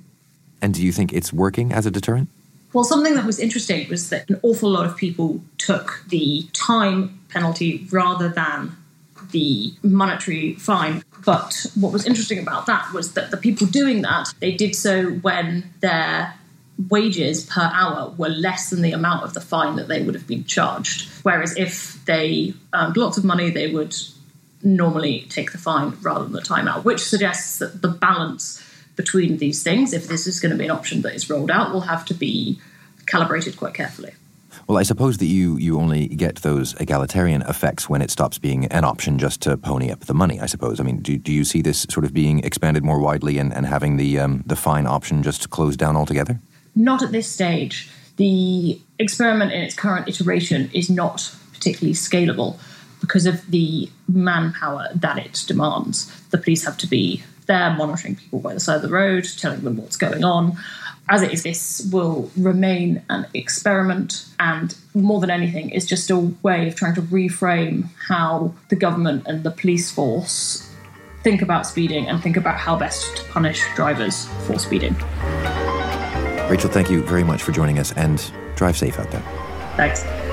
And 0.62 0.76
do 0.76 0.84
you 0.84 0.91
think 0.91 1.12
it's 1.12 1.34
working 1.34 1.74
as 1.74 1.88
a 1.88 1.91
deterrent? 1.91 2.30
Well, 2.74 2.84
something 2.84 3.14
that 3.16 3.26
was 3.26 3.40
interesting 3.40 3.88
was 3.88 4.10
that 4.10 4.30
an 4.30 4.40
awful 4.42 4.70
lot 4.70 4.86
of 4.86 4.98
people 4.98 5.42
took 5.58 6.04
the 6.10 6.48
time 6.54 7.20
penalty 7.30 7.88
rather 7.92 8.30
than 8.30 8.76
the 9.32 9.74
monetary 9.84 10.56
fine. 10.56 11.04
But 11.24 11.68
what 11.76 11.94
was 11.94 12.06
interesting 12.06 12.40
about 12.40 12.66
that 12.66 12.92
was 12.94 13.14
that 13.14 13.32
the 13.32 13.38
people 13.38 13.68
doing 13.68 14.02
that, 14.02 14.34
they 14.40 14.52
did 14.52 14.76
so 14.76 15.12
when 15.12 15.72
their 15.82 16.34
wages 16.90 17.46
per 17.46 17.70
hour 17.74 18.14
were 18.18 18.30
less 18.30 18.72
than 18.72 18.82
the 18.82 18.92
amount 18.92 19.24
of 19.24 19.34
the 19.34 19.42
fine 19.42 19.76
that 19.76 19.88
they 19.88 20.02
would 20.02 20.16
have 20.16 20.28
been 20.28 20.44
charged. 20.44 21.10
Whereas 21.22 21.56
if 21.56 22.04
they 22.06 22.54
earned 22.74 22.98
lots 22.98 23.18
of 23.18 23.24
money, 23.24 23.50
they 23.52 23.72
would 23.72 23.96
normally 24.64 25.28
take 25.30 25.52
the 25.52 25.58
fine 25.58 25.94
rather 26.02 26.24
than 26.24 26.34
the 26.34 26.42
timeout, 26.42 26.84
which 26.84 27.02
suggests 27.02 27.60
that 27.60 27.82
the 27.82 27.90
balance 27.90 28.62
between 28.95 29.38
these 29.38 29.63
things, 29.63 29.93
if 29.93 30.08
this 30.08 30.27
is 30.27 30.39
going 30.39 30.51
to 30.51 30.58
be 30.58 30.65
an 30.65 30.71
option 30.71 31.01
that 31.01 31.13
is 31.13 31.29
rolled 31.29 31.51
out, 31.51 31.71
will 31.71 31.82
have 31.82 32.06
to 32.06 32.13
be 32.13 32.60
calibrated 33.06 33.58
quite 33.58 33.73
carefully. 33.73 34.13
Well, 34.67 34.77
I 34.77 34.84
suppose 34.84 35.17
that 35.17 35.25
you, 35.25 35.58
you 35.58 35.79
only 35.79 36.08
get 36.08 36.38
those 36.38 36.73
egalitarian 36.79 37.41
effects 37.41 37.89
when 37.89 38.01
it 38.01 38.12
stops 38.12 38.38
being 38.38 38.65
an 38.67 38.86
option 38.86 39.17
just 39.17 39.41
to 39.41 39.58
pony 39.58 39.91
up 39.91 40.01
the 40.01 40.13
money, 40.13 40.39
I 40.39 40.45
suppose. 40.45 40.79
I 40.79 40.84
mean, 40.84 41.01
do, 41.01 41.17
do 41.17 41.34
you 41.34 41.43
see 41.43 41.62
this 41.62 41.86
sort 41.89 42.06
of 42.06 42.13
being 42.13 42.39
expanded 42.39 42.84
more 42.84 42.99
widely 42.99 43.39
and, 43.39 43.53
and 43.53 43.65
having 43.65 43.97
the, 43.97 44.19
um, 44.19 44.43
the 44.45 44.56
fine 44.56 44.86
option 44.86 45.23
just 45.23 45.49
closed 45.49 45.79
down 45.79 45.95
altogether? 45.95 46.39
Not 46.75 47.01
at 47.01 47.12
this 47.12 47.27
stage. 47.27 47.89
The 48.17 48.79
experiment 48.99 49.51
in 49.51 49.62
its 49.62 49.75
current 49.75 50.08
iteration 50.08 50.69
is 50.73 50.89
not 50.89 51.36
particularly 51.51 51.93
scalable 51.93 52.60
because 53.01 53.25
of 53.25 53.49
the 53.51 53.89
manpower 54.08 54.88
that 54.95 55.17
it 55.17 55.43
demands. 55.47 56.10
The 56.29 56.38
police 56.38 56.63
have 56.63 56.77
to 56.77 56.88
be 56.88 57.23
there 57.45 57.73
monitoring 57.75 58.15
people 58.15 58.39
by 58.39 58.53
the 58.53 58.60
side 58.60 58.77
of 58.77 58.82
the 58.82 58.89
road, 58.89 59.27
telling 59.38 59.62
them 59.62 59.77
what's 59.77 59.97
going 59.97 60.23
on 60.23 60.58
as 61.10 61.21
it 61.21 61.34
is, 61.34 61.43
this 61.43 61.89
will 61.91 62.32
remain 62.38 63.03
an 63.10 63.27
experiment, 63.34 64.25
and 64.39 64.75
more 64.93 65.19
than 65.19 65.29
anything, 65.29 65.69
is 65.69 65.86
just 65.86 66.10
a 66.10 66.17
way 66.17 66.67
of 66.67 66.75
trying 66.75 66.95
to 66.95 67.01
reframe 67.01 67.89
how 68.08 68.53
the 68.69 68.75
government 68.75 69.27
and 69.27 69.43
the 69.43 69.51
police 69.51 69.91
force 69.91 70.69
think 71.21 71.41
about 71.41 71.67
speeding 71.67 72.08
and 72.08 72.21
think 72.21 72.38
about 72.38 72.58
how 72.58 72.75
best 72.75 73.17
to 73.17 73.23
punish 73.25 73.63
drivers 73.75 74.27
for 74.45 74.58
speeding. 74.58 74.95
Rachel, 76.49 76.69
thank 76.69 76.89
you 76.89 77.01
very 77.03 77.23
much 77.23 77.43
for 77.43 77.51
joining 77.51 77.79
us, 77.79 77.91
and 77.93 78.32
drive 78.56 78.77
safe 78.77 78.97
out 78.97 79.12
there. 79.12 79.23
Thanks. 79.75 80.33